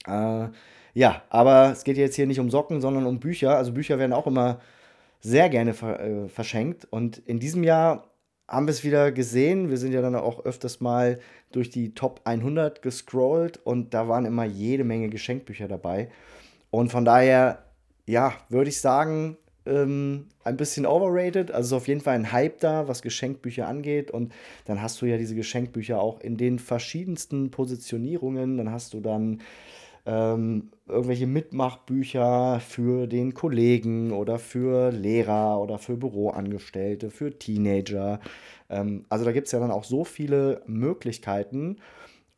Äh, 0.04 0.48
ja, 0.94 1.22
aber 1.30 1.70
es 1.70 1.84
geht 1.84 1.96
jetzt 1.96 2.16
hier 2.16 2.26
nicht 2.26 2.40
um 2.40 2.50
Socken, 2.50 2.80
sondern 2.80 3.06
um 3.06 3.20
Bücher. 3.20 3.56
Also 3.56 3.70
Bücher 3.70 4.00
werden 4.00 4.12
auch 4.12 4.26
immer 4.26 4.58
sehr 5.20 5.48
gerne 5.48 5.74
ver 5.74 6.00
äh, 6.00 6.28
verschenkt. 6.28 6.88
Und 6.90 7.18
in 7.18 7.38
diesem 7.38 7.62
Jahr 7.62 8.10
haben 8.48 8.66
wir 8.66 8.72
es 8.72 8.82
wieder 8.82 9.12
gesehen. 9.12 9.70
Wir 9.70 9.76
sind 9.76 9.92
ja 9.92 10.02
dann 10.02 10.16
auch 10.16 10.44
öfters 10.44 10.80
mal 10.80 11.20
durch 11.52 11.70
die 11.70 11.94
Top 11.94 12.22
100 12.24 12.82
gescrollt 12.82 13.60
und 13.62 13.94
da 13.94 14.08
waren 14.08 14.24
immer 14.24 14.44
jede 14.44 14.82
Menge 14.82 15.08
Geschenkbücher 15.08 15.68
dabei. 15.68 16.10
Und 16.72 16.90
von 16.90 17.04
daher, 17.04 17.64
ja, 18.06 18.32
würde 18.48 18.70
ich 18.70 18.80
sagen, 18.80 19.36
ähm, 19.66 20.26
ein 20.44 20.56
bisschen 20.56 20.86
overrated. 20.86 21.50
Also 21.50 21.76
ist 21.76 21.82
auf 21.82 21.88
jeden 21.88 22.00
Fall 22.00 22.14
ein 22.14 22.32
Hype 22.32 22.60
da, 22.60 22.88
was 22.88 23.02
Geschenkbücher 23.02 23.66
angeht. 23.66 24.10
Und 24.10 24.32
dann 24.64 24.82
hast 24.82 25.00
du 25.02 25.06
ja 25.06 25.16
diese 25.16 25.34
Geschenkbücher 25.34 26.00
auch 26.00 26.20
in 26.20 26.36
den 26.36 26.58
verschiedensten 26.58 27.50
Positionierungen. 27.50 28.56
Dann 28.56 28.70
hast 28.70 28.94
du 28.94 29.00
dann 29.00 29.40
ähm, 30.04 30.70
irgendwelche 30.88 31.26
Mitmachbücher 31.26 32.60
für 32.60 33.06
den 33.06 33.34
Kollegen 33.34 34.12
oder 34.12 34.38
für 34.38 34.90
Lehrer 34.90 35.60
oder 35.60 35.78
für 35.78 35.96
Büroangestellte, 35.96 37.10
für 37.10 37.38
Teenager. 37.38 38.20
Ähm, 38.68 39.04
also 39.08 39.24
da 39.24 39.32
gibt 39.32 39.46
es 39.46 39.52
ja 39.52 39.60
dann 39.60 39.70
auch 39.70 39.84
so 39.84 40.04
viele 40.04 40.62
Möglichkeiten. 40.66 41.76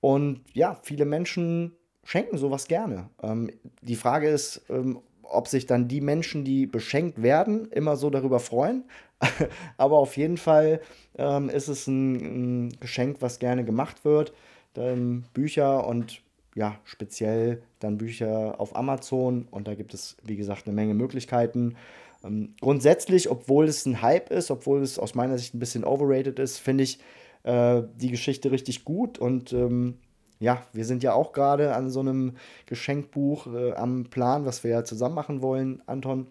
Und 0.01 0.43
ja, 0.53 0.79
viele 0.83 1.07
Menschen 1.07 1.73
schenken 2.05 2.37
sowas 2.37 2.69
gerne. 2.69 3.09
Ähm, 3.23 3.51
die 3.81 3.97
Frage 3.97 4.29
ist, 4.29 4.67
ähm, 4.69 4.99
ob 5.25 5.49
sich 5.49 5.67
dann 5.67 5.89
die 5.89 6.01
Menschen, 6.01 6.45
die 6.45 6.67
beschenkt 6.67 7.23
werden, 7.23 7.69
immer 7.71 7.97
so 7.97 8.11
darüber 8.11 8.41
freuen. 8.41 8.85
Aber 9.77 9.99
auf 9.99 10.17
jeden 10.17 10.37
Fall 10.37 10.81
ähm, 11.17 11.49
ist 11.49 11.69
es 11.69 11.87
ein, 11.87 12.67
ein 12.67 12.77
Geschenk, 12.81 13.19
was 13.21 13.39
gerne 13.39 13.65
gemacht 13.65 14.05
wird. 14.05 14.33
ähm, 14.77 15.25
Bücher 15.33 15.87
und 15.87 16.23
ja, 16.55 16.79
speziell 16.85 17.63
dann 17.81 17.99
Bücher 17.99 18.61
auf 18.61 18.77
Amazon 18.77 19.47
und 19.51 19.67
da 19.67 19.75
gibt 19.75 19.93
es, 19.95 20.17
wie 20.23 20.37
gesagt, 20.37 20.67
eine 20.67 20.75
Menge 20.75 20.95
Möglichkeiten. 20.95 21.77
Ähm, 22.25 22.55
grundsätzlich, 22.61 23.31
obwohl 23.31 23.67
es 23.67 23.87
ein 23.87 24.03
Hype 24.03 24.31
ist, 24.31 24.51
obwohl 24.51 24.83
es 24.83 24.99
aus 24.99 25.15
meiner 25.15 25.37
Sicht 25.39 25.55
ein 25.55 25.59
bisschen 25.59 25.85
overrated 25.85 26.39
ist, 26.39 26.59
finde 26.59 26.85
ich 26.85 26.99
äh, 27.43 27.83
die 27.97 28.11
Geschichte 28.11 28.51
richtig 28.51 28.85
gut 28.85 29.19
und 29.19 29.53
ähm, 29.53 29.99
ja, 30.39 30.63
wir 30.73 30.85
sind 30.85 31.03
ja 31.03 31.15
auch 31.15 31.33
gerade 31.33 31.75
an 31.75 31.91
so 31.91 32.01
einem 32.01 32.37
Geschenkbuch 32.67 33.47
äh, 33.47 33.73
am 33.73 34.05
Plan, 34.05 34.45
was 34.45 34.65
wir 34.65 34.71
ja 34.71 34.85
zusammen 34.85 35.15
machen 35.15 35.43
wollen, 35.43 35.83
Anton. 35.87 36.29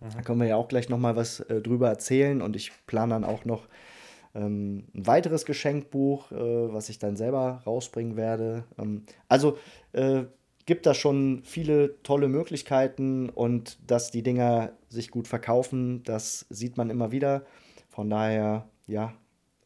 Da 0.00 0.22
können 0.22 0.40
wir 0.40 0.48
ja 0.48 0.56
auch 0.56 0.68
gleich 0.68 0.88
nochmal 0.88 1.14
was 1.14 1.40
äh, 1.40 1.60
drüber 1.60 1.88
erzählen 1.88 2.42
und 2.42 2.56
ich 2.56 2.72
plane 2.86 3.14
dann 3.14 3.24
auch 3.24 3.44
noch 3.44 3.68
ähm, 4.34 4.84
ein 4.94 5.06
weiteres 5.06 5.44
Geschenkbuch, 5.44 6.32
äh, 6.32 6.72
was 6.72 6.88
ich 6.88 6.98
dann 6.98 7.16
selber 7.16 7.62
rausbringen 7.66 8.16
werde. 8.16 8.64
Ähm, 8.78 9.04
also 9.28 9.58
äh, 9.92 10.24
gibt 10.66 10.86
da 10.86 10.94
schon 10.94 11.42
viele 11.44 12.02
tolle 12.02 12.28
Möglichkeiten 12.28 13.28
und 13.28 13.78
dass 13.90 14.10
die 14.10 14.22
Dinger 14.22 14.72
sich 14.88 15.10
gut 15.10 15.28
verkaufen, 15.28 16.02
das 16.04 16.46
sieht 16.50 16.76
man 16.76 16.90
immer 16.90 17.12
wieder. 17.12 17.44
Von 17.88 18.08
daher, 18.08 18.68
ja, 18.86 19.12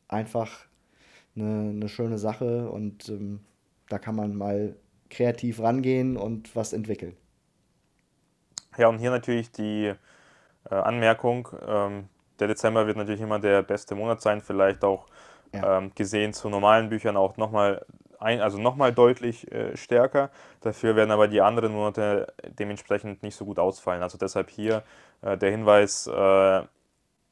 einfach 0.09 0.67
eine, 1.35 1.71
eine 1.71 1.89
schöne 1.89 2.19
Sache 2.19 2.71
und 2.71 3.09
ähm, 3.09 3.41
da 3.88 3.99
kann 3.99 4.16
man 4.16 4.37
mal 4.37 4.77
kreativ 5.11 5.61
rangehen 5.61 6.16
und 6.16 6.55
was 6.57 6.72
entwickeln. 6.72 7.16
Ja, 8.77 8.88
und 8.88 8.99
hier 8.99 9.11
natürlich 9.11 9.51
die 9.53 9.92
äh, 10.70 10.75
Anmerkung, 10.75 11.49
ähm, 11.66 12.09
der 12.38 12.49
Dezember 12.49 12.87
wird 12.87 12.96
natürlich 12.96 13.20
immer 13.20 13.38
der 13.38 13.62
beste 13.62 13.94
Monat 13.94 14.20
sein, 14.20 14.40
vielleicht 14.40 14.85
auch 14.85 15.07
ja. 15.55 15.79
ähm, 15.79 15.92
gesehen 15.94 16.33
zu 16.33 16.51
normalen 16.51 16.90
Büchern 16.90 17.16
auch 17.16 17.37
nochmal 17.37 17.87
ein, 18.18 18.40
also 18.40 18.59
nochmal 18.59 18.92
deutlich 18.92 19.51
äh, 19.53 19.77
stärker. 19.77 20.31
Dafür 20.61 20.96
werden 20.96 21.11
aber 21.11 21.29
die 21.29 21.40
anderen 21.40 21.72
Monate 21.72 22.33
dementsprechend 22.59 23.22
nicht 23.22 23.37
so 23.37 23.44
gut 23.44 23.59
ausfallen. 23.59 24.03
Also 24.03 24.18
deshalb 24.18 24.51
hier 24.51 24.83
äh, 25.22 25.37
der 25.37 25.51
Hinweis, 25.51 26.07
äh, 26.07 26.62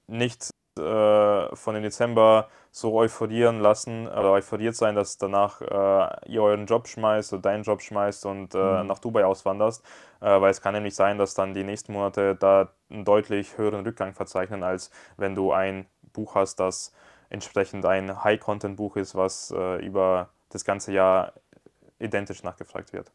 nicht 0.07 0.51
äh, 0.79 1.55
von 1.55 1.75
dem 1.75 1.83
Dezember 1.83 2.49
so 2.71 2.95
euphorieren 2.95 3.61
lassen 3.61 4.09
oder 4.09 4.33
euphoriert 4.33 4.75
sein, 4.75 4.95
dass 4.97 5.17
danach 5.17 5.61
äh, 5.61 6.31
ihr 6.31 6.43
euren 6.43 6.67
Job 6.67 6.89
schmeißt 6.89 7.33
oder 7.33 7.43
deinen 7.43 7.63
Job 7.63 7.81
schmeißt 7.81 8.27
und 8.27 8.55
äh, 8.55 8.59
mhm. 8.59 8.89
nach 8.89 8.99
Dubai 8.99 9.25
auswanderst, 9.25 9.85
äh, 10.21 10.41
weil 10.41 10.51
es 10.51 10.61
kann 10.61 10.75
nämlich 10.75 10.95
sein, 10.95 11.19
dass 11.19 11.35
dann 11.35 11.55
die 11.55 11.63
nächsten 11.63 11.93
Monate 11.93 12.35
da 12.35 12.71
einen 12.91 13.05
deutlich 13.05 13.57
höheren 13.57 13.85
Rückgang 13.85 14.15
verzeichnen, 14.15 14.65
als 14.65 14.91
wenn 15.17 15.35
du 15.35 15.53
ein 15.53 15.87
Buch 16.13 16.35
hast, 16.35 16.57
das 16.57 16.93
entsprechend 17.31 17.87
ein 17.87 18.25
High-Content-Buch 18.25 18.97
ist, 18.97 19.15
was 19.15 19.53
äh, 19.57 19.85
über 19.85 20.31
das 20.51 20.65
ganze 20.65 20.93
Jahr 20.93 21.33
identisch 21.99 22.43
nachgefragt 22.43 22.93
wird. 22.93 23.13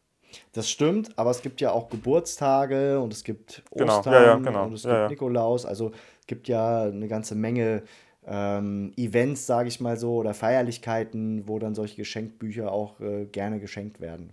Das 0.52 0.70
stimmt, 0.70 1.18
aber 1.18 1.30
es 1.30 1.42
gibt 1.42 1.60
ja 1.60 1.72
auch 1.72 1.88
Geburtstage 1.88 3.00
und 3.00 3.12
es 3.12 3.24
gibt 3.24 3.62
Ostern 3.70 4.02
genau, 4.02 4.16
ja, 4.16 4.22
ja, 4.22 4.34
genau. 4.36 4.64
und 4.64 4.74
es 4.74 4.82
gibt 4.82 4.94
ja, 4.94 5.08
Nikolaus. 5.08 5.66
Also 5.66 5.92
gibt 6.30 6.46
ja 6.46 6.84
eine 6.84 7.08
ganze 7.08 7.34
Menge 7.34 7.82
ähm, 8.24 8.92
Events, 8.96 9.46
sage 9.46 9.66
ich 9.66 9.80
mal 9.80 9.96
so, 9.96 10.14
oder 10.14 10.32
Feierlichkeiten, 10.32 11.48
wo 11.48 11.58
dann 11.58 11.74
solche 11.74 11.96
Geschenkbücher 11.96 12.70
auch 12.70 13.00
äh, 13.00 13.26
gerne 13.26 13.58
geschenkt 13.58 14.00
werden. 14.00 14.30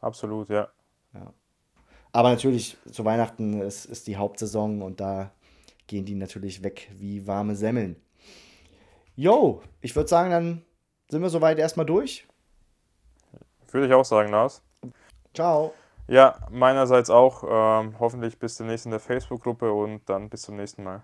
Absolut, 0.00 0.48
ja. 0.48 0.68
ja. 1.14 1.32
Aber 2.10 2.30
natürlich, 2.30 2.76
zu 2.90 3.04
Weihnachten 3.04 3.60
ist, 3.60 3.84
ist 3.84 4.08
die 4.08 4.16
Hauptsaison 4.16 4.82
und 4.82 4.98
da 4.98 5.30
gehen 5.86 6.04
die 6.04 6.16
natürlich 6.16 6.64
weg 6.64 6.90
wie 6.96 7.28
warme 7.28 7.54
Semmeln. 7.54 7.94
Jo, 9.14 9.62
ich 9.80 9.94
würde 9.94 10.08
sagen, 10.08 10.30
dann 10.32 10.62
sind 11.08 11.22
wir 11.22 11.30
soweit 11.30 11.60
erstmal 11.60 11.86
durch. 11.86 12.26
Würde 13.70 13.86
ich 13.86 13.92
auch 13.92 14.04
sagen, 14.04 14.32
Lars. 14.32 14.62
Ciao. 15.32 15.72
Ja, 16.06 16.38
meinerseits 16.50 17.10
auch. 17.10 17.44
Ähm, 17.46 17.98
hoffentlich 17.98 18.38
bis 18.38 18.56
demnächst 18.56 18.86
in 18.86 18.90
der 18.90 19.00
Facebook-Gruppe 19.00 19.72
und 19.72 20.08
dann 20.08 20.28
bis 20.30 20.42
zum 20.42 20.56
nächsten 20.56 20.82
Mal. 20.84 21.02